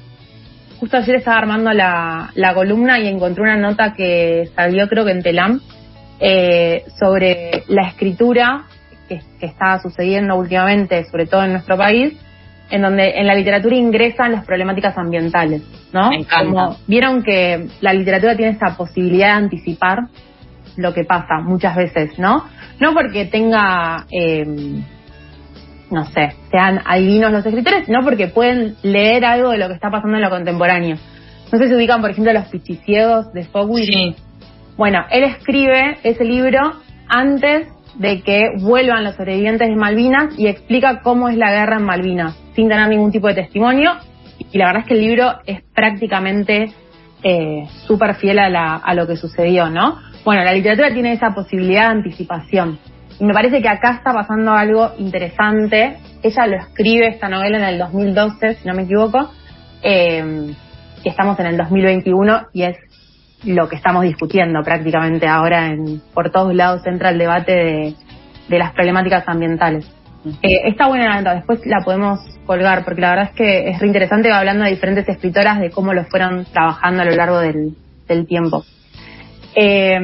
justo 0.80 0.98
ayer 0.98 1.18
estaba 1.18 1.38
armando 1.38 1.72
la, 1.72 2.32
la 2.34 2.56
columna 2.56 3.00
y 3.00 3.08
encontré 3.08 3.44
una 3.44 3.58
nota 3.58 3.94
que 3.94 4.50
salió 4.56 4.88
creo 4.88 5.06
que 5.06 5.12
en 5.12 5.22
Telam 5.22 5.62
eh, 6.20 6.84
sobre 7.00 7.64
la 7.68 7.88
escritura 7.88 8.64
que, 9.08 9.22
que 9.40 9.46
está 9.46 9.80
sucediendo 9.80 10.36
últimamente, 10.36 11.06
sobre 11.06 11.28
todo 11.28 11.44
en 11.44 11.52
nuestro 11.52 11.78
país, 11.78 12.18
en 12.72 12.82
donde 12.82 13.20
en 13.20 13.28
la 13.28 13.36
literatura 13.36 13.76
ingresan 13.76 14.32
las 14.32 14.46
problemáticas 14.46 14.98
ambientales, 14.98 15.62
¿no? 15.94 16.10
Me 16.10 16.22
encanta. 16.22 16.46
Como 16.46 16.78
vieron 16.88 17.22
que 17.22 17.68
la 17.82 17.94
literatura 17.94 18.36
tiene 18.36 18.54
esta 18.54 18.76
posibilidad 18.76 19.28
de 19.28 19.44
anticipar 19.44 20.00
lo 20.82 20.94
que 20.94 21.04
pasa 21.06 21.40
muchas 21.42 21.76
veces, 21.76 22.18
¿no? 22.20 22.46
No 22.80 22.94
porque 22.94 23.26
tenga, 23.26 24.06
eh, 24.12 24.46
no 25.90 26.06
sé, 26.06 26.34
sean 26.50 26.80
adivinos 26.86 27.32
los 27.32 27.46
escritores, 27.46 27.86
sino 27.86 28.02
porque 28.04 28.28
pueden 28.28 28.76
leer 28.82 29.26
algo 29.26 29.52
de 29.52 29.58
lo 29.58 29.68
que 29.68 29.74
está 29.74 29.90
pasando 29.90 30.16
en 30.18 30.24
lo 30.24 30.30
contemporáneo. 30.30 30.98
No 31.52 31.58
sé 31.60 31.68
si 31.68 31.76
ubican, 31.76 32.00
por 32.02 32.12
ejemplo, 32.12 32.32
Los 32.34 32.46
Pichiciegos 32.48 33.34
de 33.34 33.44
Fogwill. 33.44 33.86
Sí. 33.86 34.16
Bueno, 34.78 35.04
él 35.12 35.24
escribe 35.26 35.98
ese 36.04 36.24
libro 36.24 36.60
antes 37.10 37.68
de 37.96 38.22
que 38.22 38.42
vuelvan 38.62 39.04
los 39.04 39.16
sobrevivientes 39.16 39.68
de 39.68 39.76
Malvinas 39.76 40.40
y 40.40 40.48
explica 40.48 41.02
cómo 41.02 41.28
es 41.28 41.36
la 41.36 41.52
guerra 41.52 41.76
en 41.76 41.84
Malvinas, 41.84 42.38
sin 42.56 42.70
tener 42.70 42.88
ningún 42.88 43.12
tipo 43.12 43.28
de 43.28 43.34
testimonio. 43.34 43.92
Y 44.52 44.58
la 44.58 44.68
verdad 44.68 44.84
es 44.84 44.88
que 44.88 44.94
el 44.94 45.02
libro 45.02 45.34
es 45.46 45.62
prácticamente 45.76 46.72
eh, 47.22 47.66
súper 47.86 48.16
fiel 48.16 48.40
a, 48.40 48.50
la- 48.50 48.76
a 48.78 48.94
lo 48.96 49.06
que 49.08 49.18
sucedió, 49.18 49.70
¿no? 49.70 50.00
Bueno, 50.24 50.44
la 50.44 50.54
literatura 50.54 50.94
tiene 50.94 51.14
esa 51.14 51.32
posibilidad 51.32 51.90
de 51.90 51.98
anticipación. 51.98 52.80
Y 53.20 53.26
me 53.26 53.34
parece 53.34 53.62
que 53.62 53.70
acá 53.70 53.96
está 53.96 54.14
pasando 54.14 54.54
algo 54.54 54.92
interesante. 54.98 55.98
Ella 56.24 56.48
lo 56.48 56.58
escribe, 56.58 57.08
esta 57.08 57.30
novela, 57.30 57.58
en 57.58 57.64
el 57.66 57.80
2012, 57.80 58.56
si 58.56 58.68
no 58.68 58.74
me 58.74 58.84
equivoco. 58.84 59.32
Eh, 59.84 60.54
y 61.04 61.10
estamos 61.10 61.40
en 61.40 61.48
el 61.48 61.58
2021 61.58 62.48
y 62.54 62.64
es 62.64 62.78
lo 63.44 63.68
que 63.68 63.76
estamos 63.76 64.04
discutiendo 64.04 64.62
prácticamente 64.64 65.28
ahora 65.28 65.68
en 65.68 66.02
por 66.14 66.32
todos 66.32 66.54
lados 66.54 66.86
entra 66.86 67.10
el 67.10 67.18
debate 67.18 67.52
de, 67.52 67.96
de 68.48 68.60
las 68.60 68.72
problemáticas 68.74 69.24
ambientales. 69.28 69.90
Eh, 70.44 70.62
está 70.66 70.88
buena 70.88 71.10
la 71.10 71.18
nota, 71.18 71.34
después 71.34 71.66
la 71.66 71.84
podemos 71.84 72.20
colgar 72.46 72.86
porque 72.86 73.02
la 73.02 73.10
verdad 73.10 73.30
es 73.32 73.36
que 73.36 73.70
es 73.70 73.80
re 73.80 73.88
interesante 73.88 74.30
va 74.30 74.38
hablando 74.38 74.64
de 74.64 74.70
diferentes 74.70 75.10
escritoras 75.10 75.60
de 75.60 75.72
cómo 75.72 75.94
lo 75.94 76.04
fueron 76.06 76.46
trabajando 76.46 77.02
a 77.02 77.06
lo 77.06 77.16
largo 77.16 77.40
del, 77.40 77.76
del 78.08 78.28
tiempo. 78.28 78.64
Eh, 79.56 80.00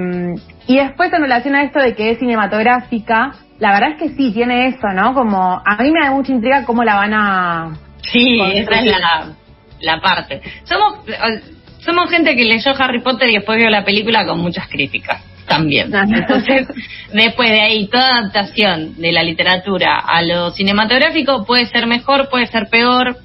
y 0.68 0.77
después 0.77 1.12
en 1.13 1.22
relación 1.22 1.56
a 1.56 1.63
esto 1.63 1.80
de 1.80 1.96
que 1.96 2.12
es 2.12 2.20
cinematográfica, 2.20 3.34
la 3.60 3.72
verdad 3.72 3.92
es 3.92 3.98
que 3.98 4.10
sí, 4.16 4.32
tiene 4.32 4.68
eso, 4.68 4.88
¿no? 4.94 5.13
Como 5.13 5.62
a 5.66 5.77
mí 5.82 5.92
me 5.92 6.06
da 6.06 6.12
mucha 6.12 6.32
intriga 6.32 6.66
cómo 6.66 6.84
la 6.84 6.96
van 6.96 7.13
a... 7.13 7.77
Sí, 8.01 8.39
esa 8.39 8.80
es 8.80 8.86
la, 8.86 9.34
la 9.82 10.01
parte. 10.01 10.42
Somos, 10.63 11.08
eh, 11.08 11.42
somos 11.80 12.10
gente 12.10 12.36
que 12.36 12.44
leyó 12.44 12.72
Harry 12.77 13.01
Potter 13.01 13.30
y 13.30 13.36
después 13.36 13.58
vio 13.58 13.70
la 13.70 13.84
película 13.84 14.25
con 14.25 14.39
muchas 14.39 14.68
críticas 14.68 15.24
también. 15.48 15.94
Entonces, 15.94 16.68
después 17.13 17.50
de 17.50 17.62
ahí, 17.62 17.88
toda 17.88 18.20
adaptación 18.20 19.00
de 19.00 19.12
la 19.12 19.24
literatura 19.24 20.00
a 20.00 20.22
lo 20.22 20.51
cinematográfico 20.51 21.46
puede 21.46 21.66
ser 21.66 21.88
mejor, 21.88 22.30
puede 22.30 22.48
ser 22.48 22.68
peor. 22.70 23.18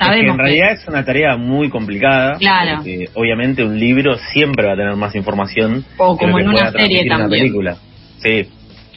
Es 0.00 0.08
que 0.08 0.26
en 0.26 0.38
realidad 0.38 0.72
es 0.72 0.86
una 0.88 1.04
tarea 1.04 1.36
muy 1.36 1.70
complicada. 1.70 2.36
Claro. 2.38 2.76
Porque 2.76 3.08
obviamente 3.14 3.64
un 3.64 3.78
libro 3.78 4.18
siempre 4.32 4.66
va 4.66 4.74
a 4.74 4.76
tener 4.76 4.94
más 4.96 5.14
información 5.14 5.84
O 5.96 6.16
como 6.16 6.36
que 6.36 6.42
en 6.42 6.48
una 6.48 6.70
serie 6.72 7.04
transmitir 7.04 7.06
una 7.06 7.18
también. 7.18 7.40
película. 7.40 7.76
Sí, 8.18 8.48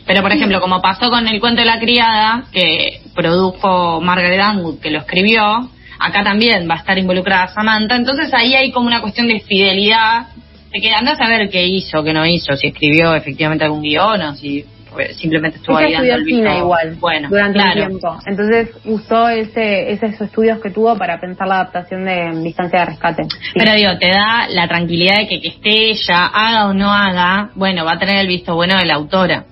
Pero, 0.05 0.21
por 0.21 0.31
ejemplo, 0.31 0.59
como 0.61 0.81
pasó 0.81 1.09
con 1.09 1.27
el 1.27 1.39
cuento 1.39 1.61
de 1.61 1.67
la 1.67 1.79
criada, 1.79 2.45
que 2.51 3.01
produjo 3.15 4.01
Margaret 4.01 4.39
Atwood, 4.41 4.79
que 4.79 4.89
lo 4.89 4.99
escribió, 4.99 5.69
acá 5.99 6.23
también 6.23 6.67
va 6.69 6.75
a 6.75 6.79
estar 6.79 6.97
involucrada 6.97 7.47
Samantha. 7.49 7.95
Entonces 7.95 8.33
ahí 8.33 8.55
hay 8.55 8.71
como 8.71 8.87
una 8.87 9.01
cuestión 9.01 9.27
de 9.27 9.39
fidelidad, 9.41 10.27
de 10.71 10.81
que 10.81 10.91
a 10.91 11.27
ver 11.27 11.49
qué 11.49 11.65
hizo, 11.65 12.03
qué 12.03 12.13
no 12.13 12.25
hizo, 12.25 12.55
si 12.55 12.67
escribió 12.67 13.15
efectivamente 13.15 13.65
algún 13.65 13.81
guion 13.81 14.21
o 14.21 14.35
si 14.35 14.65
simplemente 15.13 15.57
estuvo 15.57 15.79
Ella 15.79 15.89
estudió 15.97 16.15
el 16.15 16.23
visto. 16.23 16.41
cine 16.43 16.57
igual 16.59 16.95
Bueno, 16.99 17.29
durante 17.29 17.53
claro. 17.59 17.81
un 17.81 17.87
tiempo. 17.87 18.19
Entonces 18.25 18.69
usó 18.85 19.29
ese, 19.29 19.91
esos 19.91 20.21
estudios 20.21 20.59
que 20.61 20.69
tuvo 20.69 20.97
para 20.97 21.19
pensar 21.19 21.47
la 21.47 21.55
adaptación 21.55 22.05
de 22.05 22.41
Distancia 22.43 22.79
de 22.79 22.85
Rescate. 22.85 23.23
Sí. 23.23 23.37
Pero 23.55 23.73
digo, 23.73 23.97
te 23.99 24.09
da 24.09 24.47
la 24.49 24.67
tranquilidad 24.67 25.17
de 25.17 25.27
que 25.27 25.39
que 25.41 25.47
esté 25.49 25.89
ella, 25.91 26.25
haga 26.27 26.67
o 26.67 26.73
no 26.73 26.91
haga, 26.91 27.49
bueno, 27.55 27.85
va 27.85 27.93
a 27.93 27.99
tener 27.99 28.17
el 28.17 28.27
visto 28.27 28.55
bueno 28.55 28.77
de 28.77 28.85
la 28.85 28.95
autora. 28.95 29.45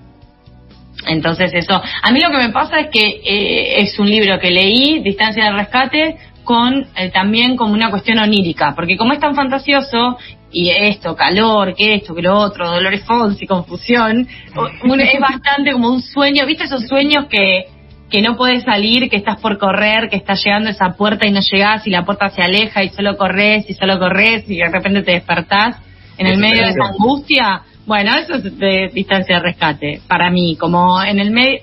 Entonces 1.06 1.52
eso, 1.54 1.80
a 2.02 2.10
mí 2.10 2.20
lo 2.20 2.30
que 2.30 2.36
me 2.36 2.50
pasa 2.50 2.80
es 2.80 2.88
que 2.88 3.00
eh, 3.24 3.82
es 3.82 3.98
un 3.98 4.10
libro 4.10 4.38
que 4.38 4.50
leí, 4.50 4.98
Distancia 5.00 5.44
del 5.44 5.54
Rescate, 5.54 6.16
con 6.44 6.86
eh, 6.96 7.10
también 7.10 7.56
como 7.56 7.72
una 7.74 7.90
cuestión 7.90 8.18
onírica, 8.18 8.74
porque 8.74 8.96
como 8.96 9.12
es 9.12 9.20
tan 9.20 9.34
fantasioso, 9.34 10.18
y 10.50 10.70
esto, 10.70 11.14
calor, 11.14 11.74
que 11.74 11.94
esto, 11.94 12.14
que 12.14 12.22
lo 12.22 12.38
otro, 12.38 12.70
Dolores 12.70 13.04
Fonsi, 13.04 13.46
confusión, 13.46 14.26
es 14.26 15.20
bastante 15.20 15.72
como 15.72 15.90
un 15.90 16.02
sueño, 16.02 16.46
¿viste 16.46 16.64
esos 16.64 16.86
sueños 16.86 17.26
que, 17.26 17.66
que 18.10 18.22
no 18.22 18.36
puedes 18.36 18.64
salir, 18.64 19.10
que 19.10 19.16
estás 19.16 19.38
por 19.40 19.58
correr, 19.58 20.08
que 20.08 20.16
estás 20.16 20.42
llegando 20.42 20.68
a 20.68 20.72
esa 20.72 20.94
puerta 20.96 21.26
y 21.26 21.32
no 21.32 21.40
llegás 21.40 21.86
y 21.86 21.90
la 21.90 22.04
puerta 22.04 22.30
se 22.30 22.42
aleja 22.42 22.82
y 22.82 22.88
solo 22.90 23.16
corres 23.16 23.68
y 23.68 23.74
solo 23.74 23.98
corres 23.98 24.48
y 24.48 24.56
de 24.56 24.70
repente 24.70 25.02
te 25.02 25.12
despertás 25.12 25.76
en 26.16 26.26
el 26.26 26.38
medio 26.38 26.62
de 26.62 26.70
esa 26.70 26.86
angustia? 26.86 27.62
Bueno, 27.86 28.12
eso 28.16 28.34
es 28.34 28.58
de 28.58 28.90
distancia 28.92 29.36
de 29.36 29.42
rescate, 29.42 30.00
para 30.08 30.30
mí, 30.30 30.56
como 30.56 31.02
en 31.02 31.18
el 31.18 31.30
medio... 31.30 31.60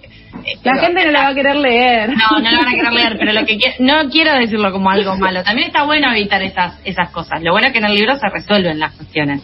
La 0.63 0.75
gente 0.79 1.05
no 1.05 1.11
la 1.11 1.23
va 1.23 1.27
a 1.29 1.33
querer 1.35 1.55
leer. 1.55 2.09
no, 2.09 2.39
no 2.39 2.51
lo 2.51 2.57
van 2.57 2.67
a 2.67 2.71
querer 2.71 2.93
leer, 2.93 3.15
pero 3.19 3.33
lo 3.33 3.45
que 3.45 3.57
no 3.79 4.09
quiero 4.09 4.33
decirlo 4.33 4.71
como 4.71 4.89
algo 4.89 5.15
malo. 5.17 5.43
También 5.43 5.67
está 5.67 5.83
bueno 5.83 6.11
evitar 6.11 6.41
esas 6.43 6.79
esas 6.85 7.09
cosas. 7.11 7.41
Lo 7.41 7.51
bueno 7.51 7.67
es 7.67 7.73
que 7.73 7.79
en 7.79 7.85
el 7.85 7.95
libro 7.95 8.15
se 8.15 8.29
resuelven 8.29 8.79
las 8.79 8.93
cuestiones. 8.93 9.41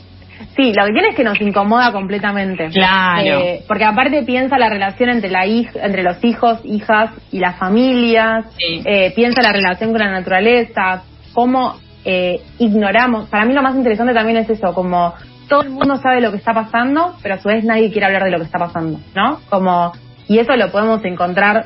Sí, 0.56 0.74
lo 0.74 0.86
que 0.86 0.92
tiene 0.92 1.10
es 1.10 1.16
que 1.16 1.24
nos 1.24 1.40
incomoda 1.40 1.92
completamente. 1.92 2.68
Claro. 2.70 3.40
Eh, 3.42 3.64
porque 3.68 3.86
aparte 3.86 4.24
piensa 4.24 4.58
la 4.58 4.70
relación 4.70 5.10
entre 5.10 5.30
la 5.30 5.46
hij- 5.46 5.70
entre 5.82 6.04
los 6.04 6.22
hijos, 6.24 6.60
hijas 6.66 7.12
y 7.32 7.40
las 7.40 7.58
familias. 7.58 8.46
Sí. 8.58 8.82
Eh, 8.84 9.12
piensa 9.16 9.42
la 9.42 9.54
relación 9.54 9.92
con 9.92 10.00
la 10.00 10.10
naturaleza. 10.12 11.04
Cómo 11.34 11.76
eh, 12.04 12.42
ignoramos. 12.58 13.30
Para 13.30 13.46
mí 13.46 13.54
lo 13.54 13.62
más 13.62 13.76
interesante 13.76 14.14
también 14.14 14.38
es 14.38 14.50
eso, 14.50 14.74
como 14.74 15.14
todo 15.48 15.62
el 15.62 15.70
mundo 15.70 15.98
sabe 15.98 16.20
lo 16.22 16.32
que 16.32 16.38
está 16.38 16.54
pasando, 16.54 17.16
pero 17.22 17.36
a 17.36 17.38
su 17.38 17.48
vez 17.48 17.64
nadie 17.64 17.92
quiere 17.92 18.08
hablar 18.08 18.24
de 18.24 18.32
lo 18.32 18.38
que 18.40 18.46
está 18.46 18.58
pasando, 18.58 19.00
¿no? 19.16 19.40
Como 19.50 19.92
y 20.34 20.40
eso 20.40 20.56
lo 20.56 20.72
podemos 20.72 21.04
encontrar. 21.06 21.66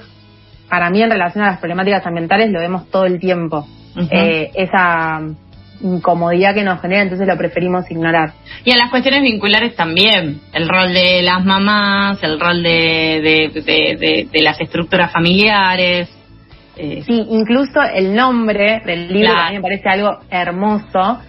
Para 0.70 0.90
mí 0.90 1.02
en 1.02 1.12
relación 1.12 1.44
a 1.44 1.52
las 1.52 1.60
problemáticas 1.60 2.06
ambientales 2.06 2.50
lo 2.52 2.60
vemos 2.60 2.90
todo 2.90 3.06
el 3.06 3.20
tiempo. 3.20 3.68
Eh, 4.12 4.52
esa 4.56 5.22
incomodidad 5.82 6.54
que 6.56 6.64
nos 6.64 6.82
genera, 6.82 7.02
entonces 7.04 7.28
lo 7.28 7.38
preferimos 7.38 7.90
ignorar. 7.92 8.34
Y 8.64 8.72
a 8.72 8.78
las 8.78 8.90
cuestiones 8.90 9.22
vinculares 9.22 9.76
también. 9.76 10.42
El 10.54 10.68
rol 10.68 10.94
de 10.94 11.22
las 11.22 11.44
mamás, 11.46 12.22
el 12.24 12.40
rol 12.40 12.64
de, 12.64 12.72
de, 13.54 13.62
de, 13.62 13.96
de- 13.98 14.28
de 14.32 14.42
las 14.42 14.60
estructuras 14.60 15.12
familiares. 15.12 16.10
Eh, 16.78 17.04
Sí, 17.06 17.26
incluso 17.30 17.82
el 17.94 18.16
nombre 18.16 18.82
del 18.86 19.08
libro 19.14 19.32
Claro. 19.32 19.48
a 19.48 19.50
mí 19.52 19.56
me 19.58 19.62
parece 19.62 19.88
algo 19.90 20.18
hermoso, 20.30 21.20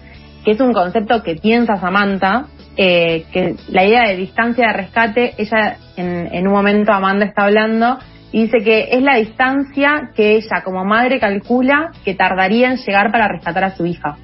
que 0.44 0.52
es 0.52 0.60
un 0.60 0.72
concepto 0.72 1.22
que 1.22 1.36
piensa 1.36 1.76
Samantha, 1.76 2.46
eh, 2.76 3.24
que 3.32 3.56
la 3.68 3.84
idea 3.84 4.08
de 4.08 4.16
distancia 4.16 4.68
de 4.68 4.72
rescate, 4.72 5.34
ella 5.38 5.78
en, 5.96 6.34
en 6.34 6.46
un 6.46 6.52
momento 6.52 6.92
Amanda 6.92 7.24
está 7.24 7.44
hablando 7.44 7.98
y 8.32 8.42
dice 8.42 8.58
que 8.58 8.88
es 8.90 9.02
la 9.02 9.16
distancia 9.16 10.10
que 10.14 10.36
ella 10.36 10.62
como 10.64 10.84
madre 10.84 11.18
calcula 11.18 11.92
que 12.04 12.14
tardaría 12.14 12.70
en 12.70 12.76
llegar 12.76 13.10
para 13.10 13.28
rescatar 13.28 13.64
a 13.64 13.76
su 13.76 13.86
hija. 13.86 14.16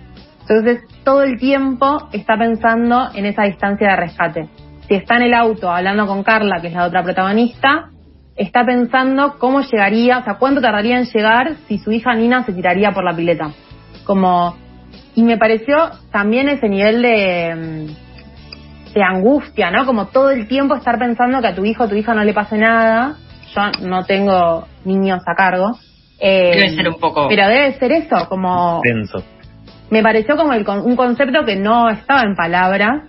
Entonces 0.42 0.82
todo 1.04 1.23
el 1.23 1.38
tiempo 1.38 2.09
está 2.12 2.37
pensando 2.37 3.09
en 3.14 3.26
esa 3.26 3.44
distancia 3.44 3.90
de 3.90 3.97
rescate. 3.97 4.49
Si 4.88 4.94
está 4.94 5.16
en 5.16 5.23
el 5.23 5.35
auto 5.35 5.71
hablando 5.71 6.06
con 6.06 6.25
Carla, 6.25 6.61
que 6.61 6.66
es 6.66 6.75
la 6.75 6.87
otra 6.87 7.02
protagonista, 7.02 7.90
está 8.37 8.64
pensando 8.64 9.38
cómo 9.38 9.62
llegaría, 9.62 10.18
o 10.18 10.25
sea, 10.25 10.35
cuánto 10.35 10.61
tardaría 10.61 10.99
en 10.99 11.06
llegar 11.06 11.56
si 11.68 11.78
su 11.78 11.92
hija 11.92 12.14
Nina 12.14 12.44
se 12.44 12.52
tiraría 12.52 12.90
por 12.90 13.04
la 13.04 13.14
pileta. 13.14 13.52
Como, 14.04 14.56
y 15.14 15.23
me 15.23 15.38
pareció 15.38 15.90
también 16.11 16.49
ese 16.49 16.68
nivel 16.68 17.02
de, 17.02 17.87
de 18.95 19.03
angustia, 19.03 19.71
¿no? 19.71 19.87
Como 19.87 20.07
todo 20.09 20.31
el 20.31 20.47
tiempo 20.49 20.75
estar 20.77 20.99
pensando 20.99 21.41
que 21.41 21.49
a 21.49 21.55
tu 21.55 21.65
hijo 21.65 21.85
o 21.85 21.89
tu 21.89 21.95
hija 21.95 22.15
no 22.15 22.25
le 22.25 22.35
pase 22.35 22.59
nada. 22.59 23.17
Yo 23.55 23.87
no 23.87 24.05
tengo 24.05 24.67
niños 24.85 25.23
a 25.27 25.35
cargo. 25.35 25.79
Eh, 26.19 26.53
Debe 26.55 26.71
ser 26.71 26.89
un 26.89 26.99
poco- 27.01 27.29
Pero 27.29 27.49
debe 27.49 27.73
ser 27.79 27.93
eso, 27.93 28.29
como 28.29 28.81
tenso. 28.83 29.23
me 29.91 30.03
pareció 30.03 30.37
como 30.37 30.53
el 30.53 30.65
con- 30.65 30.81
un 30.85 30.95
concepto 30.97 31.45
que 31.45 31.57
no 31.57 31.89
estaba 31.91 32.23
en 32.23 32.35
palabras 32.37 33.03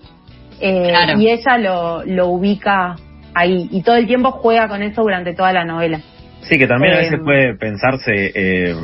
eh, 0.59 0.87
Claro. 0.89 1.19
y 1.19 1.29
ella 1.29 1.57
lo, 1.57 2.03
lo 2.05 2.27
ubica 2.27 2.95
ahí 3.35 3.67
y 3.71 3.81
todo 3.83 3.95
el 3.97 4.07
tiempo 4.07 4.31
juega 4.31 4.67
con 4.67 4.81
eso 4.81 5.01
durante 5.01 5.33
toda 5.33 5.51
la 5.53 5.65
novela. 5.65 5.99
Sí, 6.41 6.57
que 6.57 6.67
también 6.67 6.93
a 6.93 6.97
Eh, 6.97 6.99
veces 7.03 7.19
puede 7.23 7.55
pensarse 7.55 8.31
eh, 8.35 8.75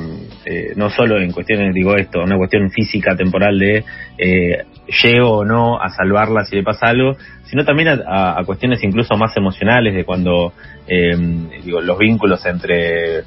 eh, 0.46 0.74
no 0.76 0.90
solo 0.90 1.20
en 1.22 1.32
cuestiones, 1.32 1.74
digo 1.74 1.96
esto, 1.96 2.22
una 2.24 2.38
cuestión 2.38 2.70
física, 2.72 3.16
temporal 3.16 3.58
de 3.60 3.84
eh, 4.18 4.64
llego 5.04 5.40
o 5.40 5.46
no 5.46 5.80
a 5.82 5.90
salvarla 5.90 6.44
si 6.46 6.56
le 6.56 6.64
pasa 6.64 6.88
algo, 6.88 7.16
sino 7.46 7.64
también 7.66 7.90
a, 7.90 8.38
a- 8.40 8.44
cuestiones 8.46 8.84
incluso 8.84 9.16
más 9.18 9.36
emocionales 9.38 9.94
de 9.96 10.04
cuando, 10.06 10.54
eh, 10.88 11.16
digo, 11.64 11.82
los 11.82 11.98
vínculos 11.98 12.46
entre 12.46 13.20
eh, 13.20 13.24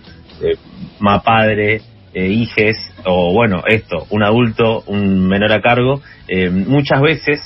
ma 1.01 1.23
padre, 1.23 1.81
eh, 2.15 2.29
hijes, 2.29 2.77
o 3.05 3.33
bueno, 3.33 3.63
esto, 3.67 4.07
un 4.11 4.23
adulto, 4.23 4.83
un 4.87 5.27
menor 5.29 5.53
a 5.53 5.61
cargo, 5.63 6.03
eh, 6.29 6.51
muchas 6.51 7.01
veces 7.01 7.41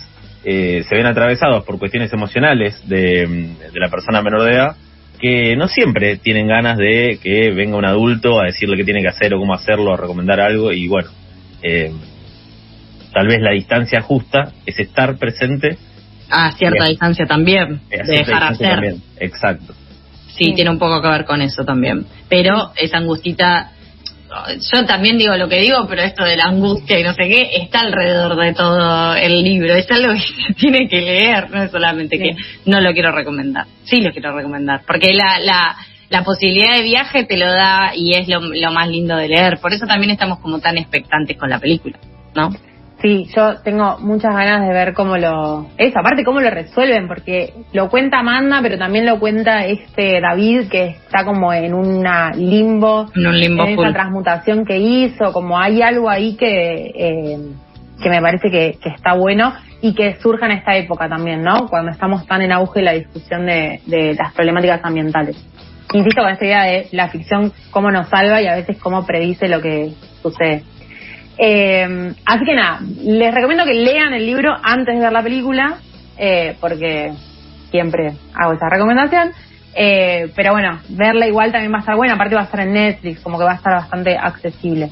eh, 0.44 0.82
se 0.88 0.94
ven 0.96 1.06
atravesados 1.06 1.64
por 1.64 1.78
cuestiones 1.78 2.12
emocionales 2.12 2.80
de, 2.88 3.26
de 3.72 3.80
la 3.80 3.88
persona 3.90 4.22
menor 4.22 4.42
de 4.44 4.52
edad 4.52 4.76
que 5.20 5.56
no 5.56 5.66
siempre 5.66 6.18
tienen 6.18 6.46
ganas 6.46 6.76
de 6.76 7.18
que 7.22 7.50
venga 7.50 7.76
un 7.78 7.86
adulto 7.86 8.38
a 8.40 8.44
decirle 8.44 8.76
qué 8.76 8.84
tiene 8.84 9.00
que 9.00 9.08
hacer 9.08 9.32
o 9.34 9.38
cómo 9.38 9.54
hacerlo, 9.54 9.94
a 9.94 9.96
recomendar 9.96 10.40
algo 10.40 10.72
y 10.72 10.88
bueno, 10.88 11.08
eh, 11.62 11.90
tal 13.16 13.28
vez 13.28 13.40
la 13.40 13.52
distancia 13.52 14.02
justa 14.02 14.52
es 14.66 14.78
estar 14.78 15.16
presente. 15.16 15.78
A 16.30 16.52
cierta 16.52 16.84
distancia 16.84 17.24
también, 17.24 17.80
de 17.88 18.02
dejar 18.04 18.42
hacer. 18.44 18.96
Exacto. 19.18 19.72
Sí, 20.36 20.52
tiene 20.52 20.68
un 20.68 20.78
poco 20.78 21.00
que 21.00 21.08
ver 21.08 21.24
con 21.24 21.40
eso 21.40 21.64
también. 21.64 22.04
Pero 22.28 22.72
esa 22.76 22.98
angustita 22.98 23.70
yo 24.70 24.84
también 24.84 25.16
digo 25.16 25.34
lo 25.34 25.48
que 25.48 25.60
digo, 25.60 25.86
pero 25.88 26.02
esto 26.02 26.24
de 26.24 26.36
la 26.36 26.44
angustia 26.44 27.00
y 27.00 27.04
no 27.04 27.14
sé 27.14 27.26
qué 27.26 27.48
está 27.54 27.80
alrededor 27.80 28.36
de 28.36 28.52
todo 28.52 29.14
el 29.14 29.42
libro. 29.42 29.72
Es 29.72 29.90
algo 29.90 30.12
que 30.12 30.20
se 30.20 30.54
tiene 30.60 30.86
que 30.86 31.00
leer, 31.00 31.48
no 31.48 31.62
es 31.62 31.70
solamente 31.70 32.18
que 32.18 32.36
no 32.66 32.82
lo 32.82 32.92
quiero 32.92 33.12
recomendar. 33.12 33.66
Sí 33.84 34.02
lo 34.02 34.12
quiero 34.12 34.36
recomendar, 34.36 34.82
porque 34.86 35.14
la, 35.14 35.38
la, 35.38 35.74
la 36.10 36.22
posibilidad 36.22 36.76
de 36.76 36.82
viaje 36.82 37.24
te 37.24 37.38
lo 37.38 37.50
da 37.50 37.92
y 37.96 38.12
es 38.12 38.28
lo, 38.28 38.40
lo 38.40 38.72
más 38.72 38.88
lindo 38.90 39.16
de 39.16 39.28
leer. 39.28 39.58
Por 39.58 39.72
eso 39.72 39.86
también 39.86 40.10
estamos 40.10 40.38
como 40.40 40.58
tan 40.58 40.76
expectantes 40.76 41.38
con 41.38 41.48
la 41.48 41.58
película, 41.58 41.98
¿no? 42.34 42.50
Sí, 43.02 43.28
yo 43.36 43.60
tengo 43.62 43.98
muchas 43.98 44.34
ganas 44.34 44.66
de 44.66 44.72
ver 44.72 44.94
cómo 44.94 45.18
lo... 45.18 45.66
Eso, 45.76 45.98
aparte 45.98 46.24
cómo 46.24 46.40
lo 46.40 46.48
resuelven, 46.48 47.08
porque 47.08 47.52
lo 47.72 47.90
cuenta 47.90 48.20
Amanda, 48.20 48.60
pero 48.62 48.78
también 48.78 49.04
lo 49.04 49.20
cuenta 49.20 49.66
este 49.66 50.18
David, 50.20 50.68
que 50.70 50.86
está 50.86 51.24
como 51.24 51.52
en 51.52 51.74
una 51.74 52.30
limbo, 52.30 53.06
en, 53.14 53.26
un 53.26 53.38
limbo 53.38 53.64
esa 53.64 53.92
transmutación 53.92 54.64
que 54.64 54.78
hizo, 54.78 55.32
como 55.34 55.58
hay 55.58 55.82
algo 55.82 56.08
ahí 56.08 56.36
que, 56.36 56.92
eh, 56.94 57.38
que 58.02 58.08
me 58.08 58.22
parece 58.22 58.50
que, 58.50 58.78
que, 58.82 58.88
está 58.88 59.12
bueno 59.12 59.52
y 59.82 59.94
que 59.94 60.16
surja 60.20 60.46
en 60.46 60.52
esta 60.52 60.74
época 60.74 61.06
también, 61.06 61.42
¿no? 61.42 61.68
Cuando 61.68 61.92
estamos 61.92 62.26
tan 62.26 62.40
en 62.40 62.52
auge 62.52 62.80
la 62.80 62.92
discusión 62.92 63.44
de, 63.44 63.82
de 63.84 64.14
las 64.14 64.32
problemáticas 64.32 64.80
ambientales. 64.82 65.36
Insisto 65.92 66.22
con 66.22 66.32
esta 66.32 66.44
idea 66.46 66.62
de 66.64 66.88
la 66.92 67.08
ficción, 67.08 67.52
cómo 67.70 67.90
nos 67.90 68.08
salva 68.08 68.40
y 68.40 68.46
a 68.46 68.56
veces 68.56 68.78
cómo 68.78 69.04
predice 69.04 69.48
lo 69.48 69.60
que 69.60 69.92
sucede. 70.22 70.64
Eh, 71.38 72.14
así 72.24 72.44
que 72.44 72.54
nada, 72.54 72.80
les 73.02 73.34
recomiendo 73.34 73.64
que 73.64 73.74
lean 73.74 74.14
el 74.14 74.26
libro 74.26 74.54
antes 74.62 74.94
de 74.94 75.00
ver 75.00 75.12
la 75.12 75.22
película, 75.22 75.76
eh, 76.16 76.56
porque 76.60 77.12
siempre 77.70 78.12
hago 78.34 78.54
esa 78.54 78.68
recomendación. 78.70 79.32
Eh, 79.78 80.32
pero 80.34 80.52
bueno, 80.52 80.80
verla 80.88 81.26
igual 81.26 81.52
también 81.52 81.70
va 81.72 81.76
a 81.76 81.80
estar 81.80 81.96
buena, 81.96 82.14
aparte 82.14 82.34
va 82.34 82.42
a 82.42 82.44
estar 82.44 82.60
en 82.60 82.72
Netflix, 82.72 83.20
como 83.20 83.38
que 83.38 83.44
va 83.44 83.52
a 83.52 83.56
estar 83.56 83.74
bastante 83.74 84.16
accesible. 84.16 84.90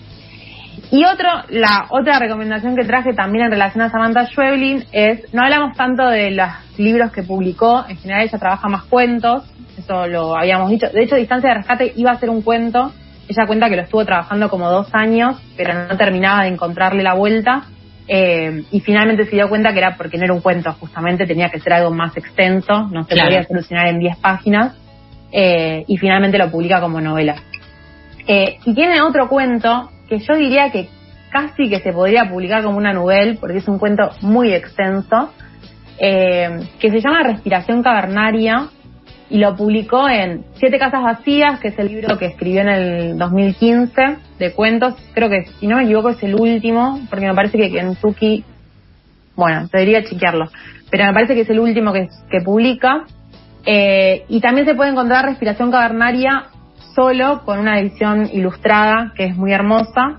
Y 0.90 1.04
otro, 1.04 1.28
la 1.48 1.86
otra 1.88 2.18
recomendación 2.18 2.76
que 2.76 2.84
traje 2.84 3.14
también 3.14 3.46
en 3.46 3.52
relación 3.52 3.82
a 3.82 3.90
Samantha 3.90 4.26
Schweblin 4.26 4.84
es, 4.92 5.32
no 5.32 5.42
hablamos 5.42 5.74
tanto 5.76 6.06
de 6.06 6.32
los 6.32 6.48
libros 6.76 7.10
que 7.12 7.22
publicó, 7.22 7.84
en 7.88 7.96
general 7.96 8.24
ella 8.24 8.38
trabaja 8.38 8.68
más 8.68 8.84
cuentos, 8.84 9.44
eso 9.78 10.06
lo 10.06 10.36
habíamos 10.36 10.70
dicho. 10.70 10.86
De 10.92 11.02
hecho, 11.02 11.16
Distancia 11.16 11.48
de 11.48 11.56
Rescate 11.56 11.92
iba 11.96 12.10
a 12.10 12.18
ser 12.18 12.28
un 12.28 12.42
cuento, 12.42 12.92
ella 13.28 13.47
cuenta 13.47 13.69
que 13.69 13.76
lo 13.76 13.83
estuvo 13.83 14.04
trabajando 14.04 14.49
como 14.49 14.71
dos 14.71 14.88
años, 14.95 15.40
pero 15.57 15.75
no 15.88 15.97
terminaba 15.97 16.43
de 16.43 16.49
encontrarle 16.49 17.02
la 17.02 17.14
vuelta. 17.14 17.64
Eh, 18.07 18.64
y 18.71 18.81
finalmente 18.81 19.25
se 19.25 19.37
dio 19.37 19.49
cuenta 19.49 19.73
que 19.73 19.78
era 19.78 19.97
porque 19.97 20.19
no 20.19 20.25
era 20.25 20.35
un 20.35 20.43
cuento, 20.43 20.73
justamente 20.75 21.26
tenía 21.26 21.49
que 21.49 21.59
ser 21.59 21.73
algo 21.73 21.90
más 21.90 22.14
extenso, 22.16 22.88
no 22.90 23.04
se 23.04 23.16
podía 23.16 23.43
solucionar 23.45 23.88
en 23.88 23.99
10 23.99 24.16
páginas. 24.19 24.76
Eh, 25.33 25.85
y 25.88 25.97
finalmente 25.97 26.38
lo 26.38 26.50
publica 26.50 26.81
como 26.81 27.00
novela. 27.00 27.37
Eh, 28.26 28.59
y 28.64 28.75
tiene 28.75 29.00
otro 29.00 29.28
cuento 29.28 29.90
que 30.09 30.19
yo 30.19 30.35
diría 30.37 30.71
que 30.71 30.88
casi 31.31 31.69
que 31.69 31.81
se 31.81 31.93
podría 31.93 32.28
publicar 32.28 32.62
como 32.62 32.78
una 32.78 32.93
novela, 32.93 33.37
porque 33.40 33.59
es 33.59 33.66
un 33.66 33.78
cuento 33.78 34.11
muy 34.21 34.52
extenso, 34.52 35.33
que 35.99 36.90
se 36.90 37.00
llama 37.00 37.23
Respiración 37.23 37.83
Cavernaria, 37.83 38.69
y 39.31 39.38
lo 39.38 39.57
publicó 39.57 40.09
en 40.09 40.45
Siete 40.54 40.78
Casas 40.78 41.02
Vacías, 41.02 41.61
que 41.61 41.69
es 41.69 41.78
el 41.78 41.88
libro 41.88 42.19
que 42.19 42.26
escribió 42.26 42.61
en 42.61 42.69
el 42.69 43.19
2015 43.19 44.16
de 44.38 44.52
cuentos. 44.52 44.95
Creo 45.14 45.28
que, 45.28 45.47
si 45.59 45.66
no 45.66 45.76
me 45.76 45.85
equivoco, 45.85 46.11
es 46.11 46.23
el 46.23 46.35
último, 46.35 47.00
porque 47.09 47.26
me 47.26 47.35
parece 47.35 47.59
que 47.59 47.71
Kentucky, 47.71 48.45
bueno, 49.35 49.69
debería 49.73 50.04
chequearlo, 50.04 50.50
pero 50.90 51.07
me 51.07 51.12
parece 51.12 51.35
que 51.35 51.40
es 51.40 51.50
el 51.50 51.61
último 51.61 51.93
que, 51.93 52.09
que 52.31 52.40
publica. 52.45 53.04
Eh, 53.66 54.25
y 54.28 54.40
también 54.40 54.66
se 54.66 54.75
puede 54.75 54.90
encontrar 54.90 55.25
Respiración 55.25 55.71
Cavernaria 55.71 56.49
solo 56.95 57.43
con 57.45 57.59
una 57.59 57.81
edición 57.81 58.28
ilustrada 58.33 59.12
que 59.16 59.25
es 59.25 59.37
muy 59.37 59.53
hermosa. 59.53 60.18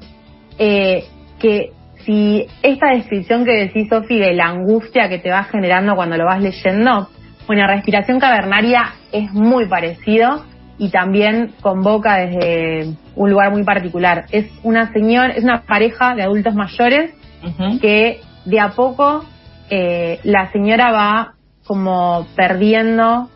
Eh, 0.58 1.06
que 1.40 1.72
si 2.06 2.46
esta 2.62 2.92
descripción 2.92 3.46
que 3.46 3.52
decís, 3.52 3.90
Sofi, 3.90 4.18
de 4.18 4.34
la 4.34 4.48
angustia 4.48 5.10
que 5.10 5.20
te 5.20 5.30
va 5.30 5.44
generando 5.44 5.96
cuando 5.96 6.18
lo 6.18 6.26
vas 6.26 6.42
leyendo, 6.42 7.10
bueno, 7.48 7.68
respiración 7.68 8.20
cavernaria 8.20 8.94
es 9.12 9.32
muy 9.32 9.68
parecido 9.68 10.44
y 10.78 10.90
también 10.90 11.54
convoca 11.62 12.18
desde 12.18 12.96
un 13.16 13.30
lugar 13.30 13.52
muy 13.52 13.64
particular. 13.64 14.26
Es 14.32 14.52
una 14.64 14.92
señora, 14.92 15.34
es 15.34 15.44
una 15.44 15.62
pareja 15.62 16.16
de 16.16 16.24
adultos 16.24 16.56
mayores 16.56 17.14
que 17.80 18.22
de 18.46 18.60
a 18.60 18.70
poco 18.70 19.24
eh, 19.70 20.20
la 20.24 20.52
señora 20.52 20.92
va 20.92 21.34
como 21.66 22.26
perdiendo, 22.36 23.30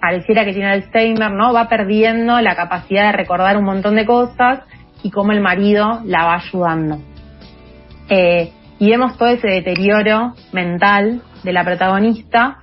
pareciera 0.00 0.44
que 0.44 0.52
tiene 0.52 0.70
Alzheimer, 0.70 1.30
¿no? 1.32 1.52
Va 1.52 1.68
perdiendo 1.68 2.40
la 2.40 2.56
capacidad 2.56 3.06
de 3.06 3.12
recordar 3.12 3.56
un 3.56 3.64
montón 3.64 3.94
de 3.94 4.04
cosas 4.04 4.60
y 5.02 5.10
cómo 5.10 5.32
el 5.32 5.40
marido 5.40 6.00
la 6.04 6.24
va 6.24 6.34
ayudando. 6.34 6.98
Eh, 8.08 8.52
y 8.80 8.90
vemos 8.90 9.16
todo 9.16 9.28
ese 9.28 9.48
deterioro 9.48 10.34
mental 10.52 11.22
de 11.42 11.52
la 11.52 11.64
protagonista 11.64 12.58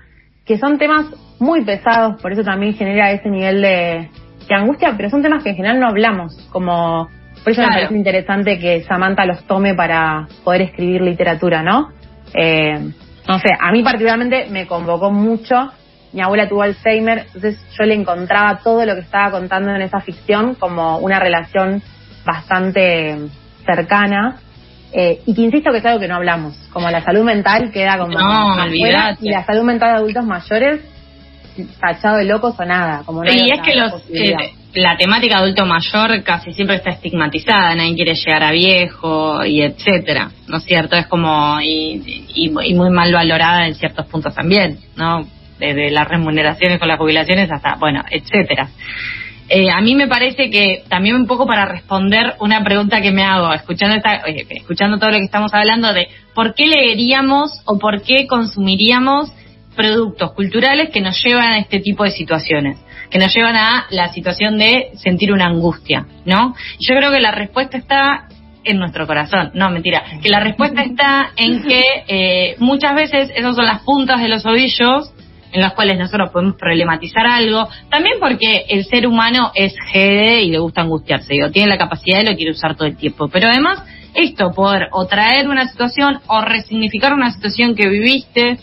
que 0.45 0.57
son 0.57 0.77
temas 0.77 1.07
muy 1.39 1.65
pesados, 1.65 2.21
por 2.21 2.31
eso 2.31 2.43
también 2.43 2.73
genera 2.75 3.11
ese 3.11 3.29
nivel 3.29 3.61
de, 3.61 4.09
angustia, 4.49 4.93
pero 4.95 5.09
son 5.09 5.23
temas 5.23 5.43
que 5.43 5.49
en 5.49 5.55
general 5.55 5.79
no 5.79 5.87
hablamos, 5.87 6.35
como 6.51 7.09
por 7.43 7.51
eso 7.51 7.61
me 7.61 7.67
parece 7.67 7.95
interesante 7.95 8.59
que 8.59 8.83
Samantha 8.83 9.25
los 9.25 9.43
tome 9.45 9.73
para 9.73 10.27
poder 10.43 10.61
escribir 10.61 11.01
literatura, 11.01 11.63
¿no? 11.63 11.89
Eh, 12.33 12.91
no 13.27 13.39
sé, 13.39 13.49
a 13.59 13.71
mí 13.71 13.83
particularmente 13.83 14.47
me 14.49 14.67
convocó 14.67 15.11
mucho. 15.11 15.71
Mi 16.13 16.21
abuela 16.21 16.47
tuvo 16.47 16.61
Alzheimer, 16.61 17.25
entonces 17.25 17.59
yo 17.77 17.85
le 17.85 17.95
encontraba 17.95 18.59
todo 18.63 18.85
lo 18.85 18.95
que 18.95 19.01
estaba 19.01 19.31
contando 19.31 19.71
en 19.71 19.81
esa 19.81 19.99
ficción 19.99 20.55
como 20.55 20.99
una 20.99 21.19
relación 21.19 21.81
bastante 22.25 23.17
cercana 23.65 24.39
eh, 24.97 25.21
y 25.25 25.35
que 25.35 25.41
insisto 25.41 25.71
que 25.71 25.79
es 25.79 25.85
algo 25.85 25.99
que 25.99 26.07
no 26.07 26.15
hablamos, 26.15 26.55
como 26.71 26.89
la 26.89 27.03
salud 27.03 27.23
mental 27.23 27.69
queda 27.71 27.97
como 27.97 28.17
no, 28.17 28.73
y 28.73 29.29
la 29.29 29.45
salud 29.45 29.63
mental 29.63 29.89
de 29.89 29.97
adultos 29.97 30.25
mayores 30.25 30.81
tachado 31.79 32.17
de 32.17 32.25
locos 32.25 32.55
o 32.57 32.65
nada. 32.65 33.03
Como 33.05 33.23
y 33.25 33.51
es 33.51 33.61
que 33.61 33.75
los, 33.75 33.93
eh, 34.13 34.35
la 34.73 34.97
temática 34.97 35.37
adulto 35.37 35.65
mayor 35.65 36.23
casi 36.23 36.53
siempre 36.53 36.77
está 36.77 36.91
estigmatizada, 36.91 37.75
nadie 37.75 37.95
quiere 37.95 38.13
llegar 38.15 38.43
a 38.43 38.51
viejo 38.51 39.45
y 39.45 39.61
etcétera, 39.61 40.31
¿no 40.47 40.57
es 40.57 40.63
cierto? 40.63 40.95
Es 40.95 41.07
como 41.07 41.59
y, 41.61 42.23
y, 42.33 42.49
muy 42.49 42.89
mal 42.89 43.11
valorada 43.13 43.67
en 43.67 43.75
ciertos 43.75 44.05
puntos 44.07 44.33
también, 44.33 44.79
¿no? 44.95 45.25
Desde 45.59 45.91
las 45.91 46.07
remuneraciones 46.07 46.79
con 46.79 46.87
las 46.87 46.97
jubilaciones 46.97 47.49
hasta, 47.51 47.75
bueno, 47.75 48.01
etcétera. 48.09 48.69
Eh, 49.47 49.69
a 49.69 49.79
mí 49.81 49.93
me 49.93 50.07
parece 50.07 50.49
que 50.49 50.83
también 50.89 51.15
un 51.15 51.27
poco 51.27 51.45
para 51.45 51.65
responder 51.65 52.35
una 52.39 52.63
pregunta 52.63 53.01
que 53.01 53.11
me 53.11 53.23
hago, 53.23 53.53
escuchando, 53.53 53.95
esta, 53.95 54.15
escuchando 54.49 54.97
todo 54.97 55.11
lo 55.11 55.17
que 55.17 55.25
estamos 55.25 55.53
hablando 55.53 55.93
de 55.93 56.07
por 56.33 56.55
qué 56.55 56.65
leeríamos 56.67 57.61
o 57.65 57.77
por 57.77 58.01
qué 58.01 58.25
consumiríamos 58.25 59.31
productos 59.75 60.31
culturales 60.33 60.89
que 60.89 61.01
nos 61.01 61.21
llevan 61.23 61.51
a 61.51 61.59
este 61.59 61.79
tipo 61.79 62.03
de 62.03 62.11
situaciones, 62.11 62.77
que 63.11 63.19
nos 63.19 63.33
llevan 63.35 63.55
a 63.55 63.85
la 63.91 64.11
situación 64.13 64.57
de 64.57 64.91
sentir 64.95 65.31
una 65.31 65.45
angustia, 65.45 66.07
¿no? 66.25 66.55
Yo 66.79 66.95
creo 66.95 67.11
que 67.11 67.19
la 67.19 67.31
respuesta 67.31 67.77
está 67.77 68.27
en 68.63 68.79
nuestro 68.79 69.05
corazón, 69.05 69.51
no, 69.53 69.69
mentira, 69.69 70.03
que 70.23 70.29
la 70.29 70.39
respuesta 70.39 70.81
está 70.81 71.31
en 71.35 71.61
que 71.61 71.83
eh, 72.07 72.55
muchas 72.57 72.95
veces 72.95 73.31
esas 73.35 73.55
son 73.55 73.65
las 73.65 73.81
puntas 73.81 74.21
de 74.21 74.27
los 74.27 74.43
ovillos 74.45 75.11
en 75.51 75.61
las 75.61 75.73
cuales 75.73 75.97
nosotros 75.97 76.31
podemos 76.31 76.55
problematizar 76.55 77.25
algo, 77.25 77.67
también 77.89 78.15
porque 78.19 78.65
el 78.69 78.85
ser 78.85 79.07
humano 79.07 79.51
es 79.55 79.73
GD 79.73 80.41
y 80.41 80.51
le 80.51 80.59
gusta 80.59 80.81
angustiarse, 80.81 81.35
tiene 81.51 81.69
la 81.69 81.77
capacidad 81.77 82.21
y 82.21 82.25
lo 82.25 82.35
quiere 82.35 82.51
usar 82.51 82.75
todo 82.75 82.87
el 82.87 82.97
tiempo, 82.97 83.27
pero 83.29 83.47
además 83.47 83.83
esto, 84.13 84.51
poder 84.51 84.87
o 84.91 85.05
traer 85.07 85.49
una 85.49 85.67
situación 85.67 86.19
o 86.27 86.41
resignificar 86.41 87.13
una 87.13 87.31
situación 87.31 87.75
que 87.75 87.89
viviste, 87.89 88.57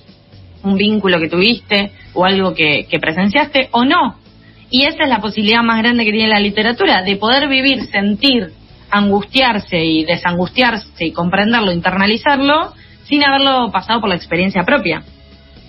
un 0.62 0.76
vínculo 0.76 1.18
que 1.18 1.28
tuviste 1.28 1.92
o 2.14 2.24
algo 2.24 2.54
que 2.54 2.98
presenciaste 3.00 3.68
o 3.72 3.84
no. 3.84 4.22
Y 4.70 4.84
esa 4.84 5.02
es 5.02 5.08
la 5.10 5.20
posibilidad 5.20 5.62
más 5.62 5.82
grande 5.82 6.04
que 6.04 6.12
tiene 6.12 6.28
la 6.28 6.40
literatura, 6.40 7.02
de 7.02 7.16
poder 7.16 7.46
vivir, 7.46 7.84
sentir, 7.90 8.52
angustiarse 8.90 9.84
y 9.84 10.04
desangustiarse 10.04 11.04
y 11.04 11.12
comprenderlo, 11.12 11.72
internalizarlo, 11.72 12.72
sin 13.04 13.22
haberlo 13.22 13.70
pasado 13.70 14.00
por 14.00 14.08
la 14.08 14.14
experiencia 14.14 14.64
propia. 14.64 15.02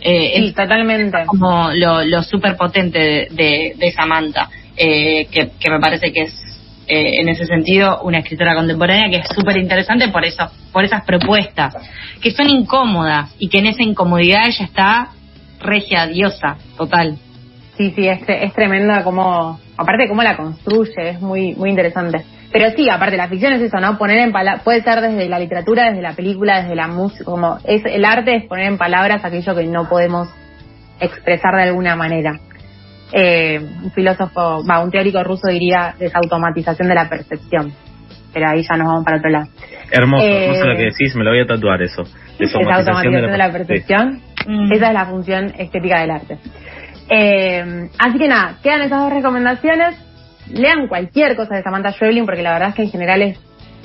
Eh, 0.01 0.33
sí, 0.35 0.53
totalmente. 0.53 1.25
Como 1.25 1.71
lo, 1.73 2.03
lo 2.03 2.23
súper 2.23 2.57
potente 2.57 3.27
de, 3.31 3.73
de, 3.77 3.91
Samantha, 3.91 4.49
eh, 4.75 5.27
que, 5.31 5.51
que, 5.59 5.69
me 5.69 5.79
parece 5.79 6.11
que 6.11 6.23
es 6.23 6.33
eh, 6.87 7.21
en 7.21 7.29
ese 7.29 7.45
sentido 7.45 8.01
una 8.01 8.19
escritora 8.19 8.55
contemporánea 8.55 9.09
que 9.09 9.25
es 9.25 9.27
súper 9.33 9.57
interesante 9.57 10.09
por 10.09 10.25
eso, 10.25 10.49
por 10.73 10.83
esas 10.83 11.05
propuestas, 11.05 11.75
que 12.21 12.31
son 12.31 12.49
incómodas 12.49 13.33
y 13.39 13.47
que 13.47 13.59
en 13.59 13.67
esa 13.67 13.83
incomodidad 13.83 14.47
ella 14.47 14.65
está 14.65 15.09
regia, 15.61 16.07
diosa, 16.07 16.57
total. 16.77 17.17
Sí, 17.77 17.91
sí, 17.95 18.07
es, 18.07 18.19
es 18.27 18.53
tremenda 18.53 19.03
como, 19.03 19.59
aparte 19.77 20.07
cómo 20.09 20.21
la 20.23 20.35
construye, 20.35 21.09
es 21.09 21.21
muy, 21.21 21.55
muy 21.55 21.69
interesante. 21.69 22.25
Pero 22.53 22.69
sí, 22.75 22.87
aparte 22.87 23.17
la 23.17 23.27
ficción 23.27 23.53
es 23.53 23.61
eso, 23.63 23.79
¿no? 23.79 23.97
Poner 23.97 24.19
en 24.19 24.31
palabras, 24.31 24.63
puede 24.63 24.83
ser 24.83 25.01
desde 25.01 25.27
la 25.27 25.39
literatura, 25.39 25.89
desde 25.89 26.03
la 26.03 26.13
película, 26.13 26.61
desde 26.61 26.75
la 26.75 26.87
música, 26.87 27.25
como 27.25 27.57
es 27.65 27.81
el 27.83 28.05
arte 28.05 28.35
es 28.35 28.45
poner 28.45 28.67
en 28.67 28.77
palabras 28.77 29.25
aquello 29.25 29.55
que 29.55 29.65
no 29.65 29.89
podemos 29.89 30.29
expresar 30.99 31.55
de 31.55 31.63
alguna 31.63 31.95
manera. 31.95 32.39
Eh, 33.11 33.59
un 33.59 33.91
filósofo, 33.91 34.63
va, 34.69 34.83
un 34.83 34.91
teórico 34.91 35.23
ruso 35.23 35.47
diría 35.47 35.95
desautomatización 35.97 36.87
de 36.87 36.95
la 36.95 37.09
percepción. 37.09 37.73
Pero 38.31 38.49
ahí 38.49 38.61
ya 38.61 38.77
nos 38.77 38.87
vamos 38.87 39.03
para 39.03 39.17
otro 39.17 39.29
lado. 39.31 39.47
Hermoso, 39.91 40.23
Eh, 40.23 40.47
no 40.47 40.53
sé 40.53 40.65
lo 40.65 40.75
que 40.75 40.83
decís, 40.83 41.15
me 41.15 41.23
lo 41.23 41.31
voy 41.31 41.41
a 41.41 41.47
tatuar 41.47 41.81
eso. 41.81 42.03
Desautomatización 42.37 43.31
de 43.31 43.37
la 43.37 43.51
percepción. 43.51 44.21
Mm. 44.47 44.73
Esa 44.73 44.87
es 44.87 44.93
la 44.93 45.05
función 45.05 45.53
estética 45.57 46.01
del 46.01 46.11
arte. 46.11 46.37
Eh, 47.09 47.89
así 47.97 48.17
que 48.19 48.27
nada, 48.27 48.57
quedan 48.61 48.81
esas 48.81 49.01
dos 49.01 49.13
recomendaciones. 49.13 50.12
Lean 50.51 50.87
cualquier 50.87 51.35
cosa 51.35 51.55
de 51.55 51.63
Samantha 51.63 51.91
Schweblin 51.93 52.25
porque 52.25 52.41
la 52.41 52.53
verdad 52.53 52.69
es 52.69 52.75
que 52.75 52.83
en 52.83 52.91
general 52.91 53.21
es 53.21 53.39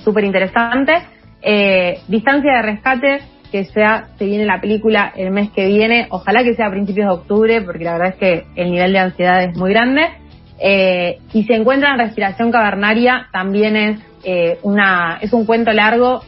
súper 0.04 0.24
interesante. 0.24 0.94
Eh, 1.42 2.00
Distancia 2.08 2.56
de 2.56 2.62
rescate, 2.62 3.20
que 3.50 3.64
sea, 3.64 4.08
se 4.18 4.26
viene 4.26 4.44
la 4.44 4.60
película 4.60 5.12
el 5.16 5.30
mes 5.30 5.50
que 5.50 5.66
viene. 5.66 6.06
Ojalá 6.10 6.42
que 6.42 6.54
sea 6.54 6.66
a 6.66 6.70
principios 6.70 7.06
de 7.08 7.14
octubre 7.14 7.60
porque 7.62 7.84
la 7.84 7.92
verdad 7.92 8.08
es 8.08 8.16
que 8.16 8.46
el 8.56 8.70
nivel 8.70 8.92
de 8.92 8.98
ansiedad 8.98 9.42
es 9.42 9.56
muy 9.56 9.70
grande. 9.70 10.08
Eh, 10.60 11.18
y 11.32 11.44
se 11.44 11.54
encuentra 11.54 11.92
en 11.92 12.00
Respiración 12.00 12.50
Cavernaria, 12.50 13.28
también 13.32 13.76
es, 13.76 14.00
eh, 14.24 14.58
una, 14.62 15.18
es 15.20 15.32
un 15.32 15.46
cuento 15.46 15.70
largo, 15.72 16.22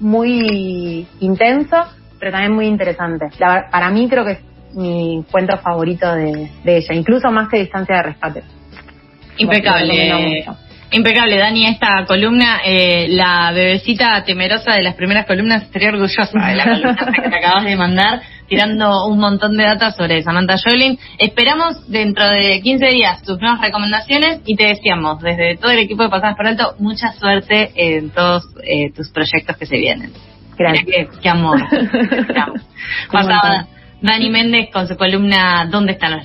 muy 0.00 1.06
intenso, 1.20 1.76
pero 2.18 2.32
también 2.32 2.52
muy 2.52 2.66
interesante. 2.66 3.26
La 3.38 3.68
para 3.70 3.90
mí 3.90 4.08
creo 4.08 4.24
que 4.24 4.32
es 4.32 4.40
mi 4.74 5.24
cuento 5.30 5.58
favorito 5.58 6.14
de 6.14 6.50
ella, 6.64 6.94
incluso 6.94 7.30
más 7.30 7.48
que 7.48 7.58
Distancia 7.58 7.96
de 7.96 8.02
Rescate. 8.02 8.55
Impecable. 9.38 10.44
Impecable, 10.92 11.36
Dani, 11.36 11.66
esta 11.66 12.04
columna, 12.06 12.60
eh, 12.64 13.08
la 13.08 13.50
bebecita 13.52 14.22
temerosa 14.24 14.72
de 14.72 14.82
las 14.82 14.94
primeras 14.94 15.26
columnas, 15.26 15.64
estaría 15.64 15.88
orgullosa 15.88 16.30
de 16.32 16.54
la 16.54 16.64
columna 16.74 17.12
que 17.12 17.28
te 17.28 17.36
acabas 17.36 17.64
de 17.64 17.76
mandar, 17.76 18.22
tirando 18.48 19.06
un 19.06 19.18
montón 19.18 19.56
de 19.56 19.64
datos 19.64 19.96
sobre 19.96 20.22
Samantha 20.22 20.56
Joplin. 20.56 20.96
Esperamos 21.18 21.90
dentro 21.90 22.28
de 22.28 22.60
15 22.62 22.86
días 22.86 23.22
tus 23.24 23.40
nuevas 23.40 23.60
recomendaciones 23.60 24.42
y 24.46 24.54
te 24.54 24.68
deseamos, 24.68 25.20
desde 25.20 25.56
todo 25.56 25.72
el 25.72 25.80
equipo 25.80 26.04
de 26.04 26.08
Pasadas 26.08 26.36
por 26.36 26.46
Alto, 26.46 26.76
mucha 26.78 27.12
suerte 27.12 27.72
en 27.74 28.10
todos 28.10 28.44
eh, 28.62 28.92
tus 28.94 29.10
proyectos 29.10 29.56
que 29.56 29.66
se 29.66 29.76
vienen. 29.76 30.12
Gracias. 30.56 30.86
Qué, 30.86 31.08
qué 31.20 31.28
amor. 31.28 31.60
Pasaba 33.12 33.66
Dani 34.00 34.30
Méndez 34.30 34.68
con 34.72 34.86
su 34.86 34.96
columna 34.96 35.66
¿Dónde 35.70 35.92
están 35.92 36.10
los 36.10 36.14